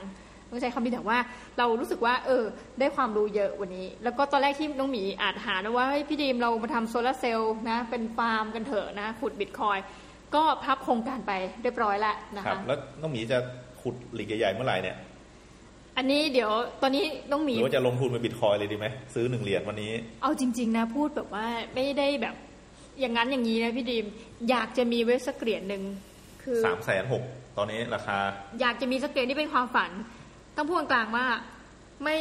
[0.50, 1.18] ต้องใช้คำนี้แต่ว่า
[1.58, 2.44] เรารู้สึกว่า เออ
[2.80, 9.78] ได้ความรู้เยอะวันนี้ แล้วก็ตอนแรกที่น้องหมีอาจหาญนะว่าเฮ้ยพี่ดีมเรามาทำโซลาร์เซลล์นะ เป็นฟาร์มกันเถอะนะขุดบิตคอยน์
[10.36, 13.38] ก็พับโครงการไปเรียบร้อยแล้วนะครัคะบแล้วน้องหมีจะ
[13.82, 14.96] ขุดหลีกใหญ่เมื่อไหร่เนี่ย
[16.02, 19.92] อันนี้เดี๋ยวตอนนี้น้องหหมีรือว่าจะลงทุนเป็นบิตคอยเลยดีไหมซื้อหนึ่งเหรียญวันนี้
[20.22, 21.46] เอาจริง ๆ นะพูดแบบว่า
[21.76, 22.36] ไม่ได้แบบ
[23.00, 24.06] อย่างนั้นอย่างนี้นะพี่ดีม
[24.50, 25.84] อยากจะมีเว็บสักเหรียญหนึ่ง
[26.44, 27.24] คือสามแสนหก
[27.58, 28.18] ตอนนี้ราคา
[28.62, 29.92] อยากจะมีสักเหรียญที่เป็นความฝัน
[30.58, 31.26] ต้องพูดกลางๆว่า
[32.04, 32.18] ไม่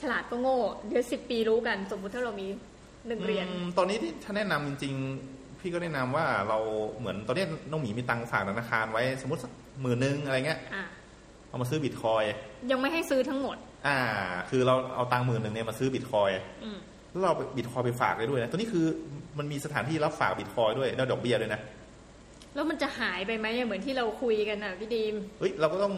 [0.00, 2.46] ฉลาดก็โง่ เดี๋ยวสิบปีรู้กันสมมุติถ้าเรามี
[3.06, 4.94] หนึ่งเหรียญอืมตอนนี้ที่ถ้าแนะนำจริง
[5.28, 6.58] ๆ พี่ก็แนะนำว่าเรา
[6.98, 10.84] เหมือนตอนนี้น้องหมีมีตังค์ฝากธนาคารไว้สมมติสักหมื่นนึงอะไรเงี้ยอะ
[11.48, 12.22] เอามาซื้อบิตคอย
[12.70, 13.98] ยังไม่ให้ซื้อทั้งหมด อ่า
[14.50, 16.30] คือเราเอาตังค์หมื่นหนึ่งเนี่ยมาซื้อบิตคอย
[16.64, 16.78] อืม
[17.10, 18.86] แล้วเราบิตคอยไปฝากได้ด้วยนะตัวนี้คือ
[19.38, 21.60] มันมีสถานที่รับฝากบิตคอยด้วยแล้วดอกเบี้ยด้วยนะ
[22.54, 25.94] แล้วมันจะหายไปไหมเหมือนที่เราคุยกันอะพี่ดีมเฮ้ยเราก็ต้อง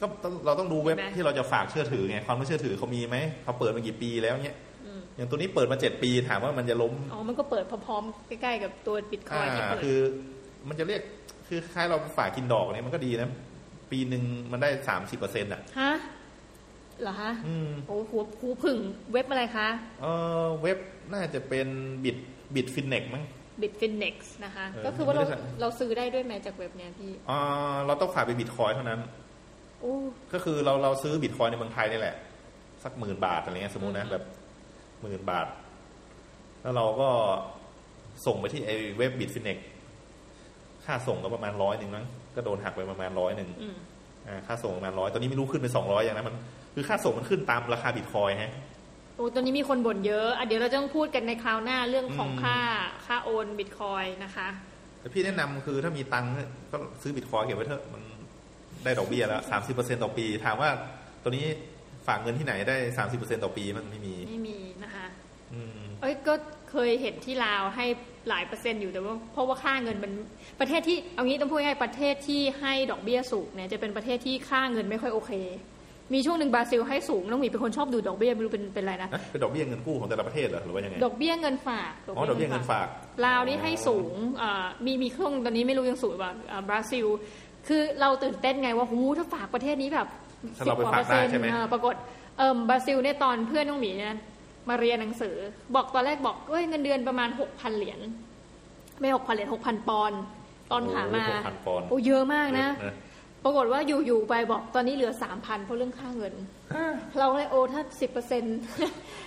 [0.00, 4.56] ก็ต้องเราต้องดูเว็บเห็นไหมที่เราจะฝากเชื่อถือไงความไม่เชื่อถือเขามีไหมเขาเปิดมากี่ปีแล้วเนี่ย
[4.86, 9.98] อืมอย่างตัวนี้เปิดมาเจ็ดปีถามว่ามันจะล้มอ๋อมันก็เปิดพร้อมๆใกล้ๆกับตัวบิตคอยที่อ่าเปิดคือ
[10.68, 11.00] มันจะเรียก
[11.48, 13.28] คือคล้ายเราฝากกินดอกเนี่ยมันก็ดีนะ
[13.90, 15.92] ปีหนึ่งมันได้สามสิบเปอร์เซ็นต์อะฮะ
[17.02, 18.78] เหรอฮะอืมโอ้โหหูผึ่ง
[19.12, 19.68] เว็บอะไรคะ
[20.02, 20.06] เอ
[20.44, 20.78] อเว็บ
[21.12, 21.66] น่าจะเป็น
[22.04, 22.16] บิด
[22.54, 23.24] บิดฟินเน็กมั้ง
[23.62, 27.40] Bitfinex นะคะเออก็คือว่าเราไม่ได้สั่งเราซื้อได้ด้วยไหมจากเว็บเนี้ยพี่อ่า
[27.86, 29.00] เราต้องฝากเป็นบิตคอยเท่านั้น
[29.80, 29.94] โอ้
[30.32, 32.16] ก็คือเราเราซื้อบิตคอยน์ในเมืองไทยนี่แหละ
[32.84, 34.24] สักหมื่นบาทอะไรเงี้ยสมมตินะอืมแบบ
[35.02, 35.46] หมื่นบาท
[36.62, 37.08] แล้วเราก็
[38.26, 39.58] ส่งไปที่ไอ้เว็บ Bitfinex
[40.84, 42.06] ค่าส่งก็ประมาณร้อยหนึ่งมั้ง
[42.36, 43.76] ก็โดนหักไปประมาณร้อยหนึ่งอืม
[44.28, 46.36] อ่าค่าส่งประมาณร้อยตอนนี้ไม่รู้ขึ้นเป็นสองร้อยอย่างนะมัน
[46.74, 48.52] คือค่าส่งมันขึ้นตามราคาบิตคอยน์ฮะ
[49.16, 52.58] โอ้ตอนนี้มีคนบ่นเยอะอะเดี๋ยวเราจะต้องพูดกันในคราวหน้าเรื่องของอืมค่า
[53.06, 54.48] ค่าโอนบิตคอยน์นะคะ
[55.00, 56.32] แต่พี่แนะนำคือถ้ามีตังค์
[56.72, 58.02] ก็ซื้อบิตคอยเก็บไว้เถอะมัน
[58.84, 60.70] ได้ดอกเบี้ยแล้วสามสิบเปอร์เซ็นต่อปี ถามว่า
[61.22, 61.46] ตัวนี้
[62.06, 65.06] ฝากเงินที่ไหนได้สามสิบเปอร์เซ็นต่อปีมันไม่มี ไม่มีนะคะ
[65.52, 66.34] อืมเอ้ยก็
[66.70, 67.86] เคยเห็นที่ลาวให้
[68.28, 70.12] หลายเปอร์เซ็นต์อยู่แต่ว่าเพราะว่าค่าเงินมัน
[70.60, 75.32] ประเทศที่เอางี้ต้องพูดง่ายๆประเทศที่ให้ดอกเบี้ยสูงเนี่ยจะเป็นประเทศที่ค่าเงินไม่ค่อยโอเค
[76.14, 82.86] มีช่วงหนึ่งบราซิลให้สูงน้องหมีเป็นคนชอบดูดอกเบี้ยไม่รู้เป็นเป็นอะไรนะนะเป็นดอกเบี้ยเงินกู้ของแต่ละประเทศเหรอหรือว่ายังไงดอกเบี้ยเงินฝากอ๋อดอกเบี้ยเงินฝาก
[83.26, 87.06] ลาวนี่ให้สูงอ่ามีมีเครื่องตอนนี้ไม่รู้ยังสูงป่ะอ่าบราซิล
[87.68, 90.06] คือเราตื่นเต้นไงว่าหูถ้าฝากประเทศนี้แบบ
[90.58, 91.94] ถ้าเราไป10กว่ฝากได้ใช่ไหมเปอร์เซ็นต์อ่าปรากฏ
[92.38, 94.14] เอิมบราซิลเนี่ยตอนเพื่อนน้องหมีเนี่ย
[94.68, 95.36] มาเรียนหนังสือ
[95.74, 98.00] บอกตอนแรกบอกเอ้ยเงินเดือนประมาณหกพันเหรียญ
[99.00, 100.20] ไม่หกพันเหรียญหกพันปอนด์
[100.70, 102.94] ตอนขามาโอ้โห6,000ปอนด์โอ้เยอะมากนะเออ
[103.44, 106.34] ปรากฏว่าอยู่ๆไปบอกตอนนี้เหลือสามพันเพราะเรื่องค่าเงิน
[107.18, 108.58] เราเลยโอ้ถ้าสิบเปอร์เซ็นต์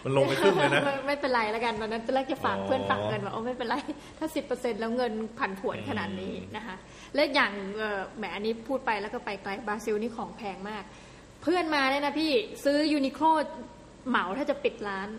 [0.05, 3.75] มันลงไปครึ่งเลยนะไม่ไม่เป็นไรแล้วกันตอนนั้นตอนแรกจะฝากอ๋อเพื่อนฝากเงินว่าโอ้ไม่เป็นไร
[4.17, 6.75] ถ้าสิบเปอร์เซ็นต์แล้วเงินผันผวนขนาดนี้นะคะ
[7.15, 10.83] และอย่างเอ่อแหมอันนี้พูดไปแล้วก็ไปไกลบราซิลนี่ของแพงมาก
[11.41, 12.31] เพื่อนมาเนี่ยนะพี่
[12.65, 13.43] ซื้อยูนิโคล
[14.09, 15.09] เหมาถ้าจะปิดร้าน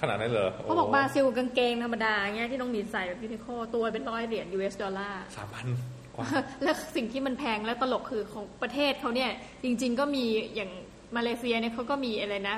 [0.00, 5.66] ขนาดนั้นเหรอเขาบอกบราซิลกางเกงธรรมดาเงี้ยที่น้องหมีใส่แบบยูนิโคลตัวเป็นร้อยเหรียญ US ดอลลาร์สามพัน
[6.14, 6.26] กว่า
[6.62, 9.30] แล้วสิ่งที่มันแพงและตลกคือของประเทศเขาเนี่ย
[9.62, 10.24] จริง ๆ ก็มี
[10.54, 10.70] อย่าง
[11.16, 12.56] มาเลเซียเนี่ยเขาก็มีอะไรนะ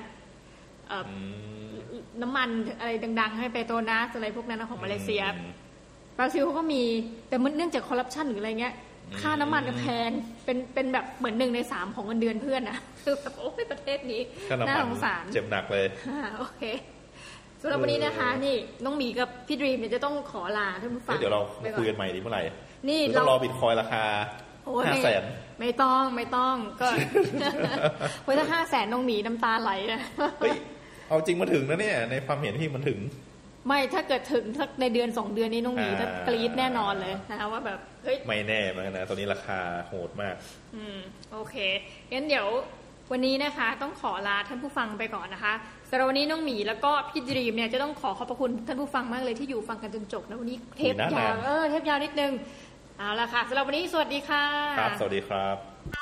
[0.89, 1.05] เอ่อ
[1.91, 2.49] อน้ำมัน
[2.81, 2.91] อะไร
[3.21, 5.23] ดัง ๆ ให้เปโตรนัสอะไรพวกนั้นนะของมาเลเซีย
[6.17, 6.83] บราซิลเขาก็มี
[7.29, 8.90] แต่มันเนื่องจากคอร์รัปชันหรืออะไรเงี้ยอืม
[9.21, 10.11] ค่าน้ำมันก็แพง
[10.45, 16.63] เป็นเป็นแบบเหมือนหนึ่งในสามของเงินเดือนเพื่อนอะคือแบบโอ้ยประเทศนี้ค่าน้ำน่ามันสงสารเจ็บหนักเลยอ่าโอเค
[17.63, 22.43] สำหรับวันนี้นะคะเออนี่น้องหมีกับพี่ดรีมเนี่ยจะต้องขอลาท่านผู้ฟัเอ้งยเดี๋ยวเราไปมาก่อคุยกันใหม่ดีเมื่อไหร่
[22.89, 24.05] นี่หรือต้เราองรอบิตคอยน์ราคา
[24.67, 25.23] โอ้ยห้าไม่แสน
[25.61, 26.87] ไม่ต้องไม่ต้องก็
[28.23, 30.01] เพราะถ้าห้าแสนน้องหมีน้ำตาไหลนะ
[30.41, 30.57] เฮ้ย
[31.09, 32.99] เอาจริงมาถึงนะเนี่ยในความเห็นที่มันถึง
[33.67, 40.35] ไม่ถ้าเกิดถึงสักในเดือนสองเดือนนี้น้องหมีอ่าจะกรี๊ดแน่นอนเลยนะคะว่าแบบเฮ้ยไม่แน่เหมือนกันนะตอนนี้ราคาโหดมาก
[40.77, 40.99] อืม
[41.33, 41.57] โอเค
[42.13, 42.49] งั้นเดี๋ยว
[43.13, 45.55] วันนี้นะคะ ต้องขอลาท่านผู้ฟังไปก่อนนะคะ
[45.89, 52.33] สำหรับวันนี้น้องหมีแล้วก็พี่ดรีมเนี่ยจะต้องขอขอบพระคุณท่านผู้ฟังมากเลยที่อยู่ฟังกันจนจบนะวันนี้เทปนานๆยาวเออเทปยาวนิดนึง
[52.99, 54.45] เอาละค่ะสำหรับวันนี้สวัสดีค่ะ
[54.79, 55.57] ครับสวัสดีครับ
[55.97, 56.00] ค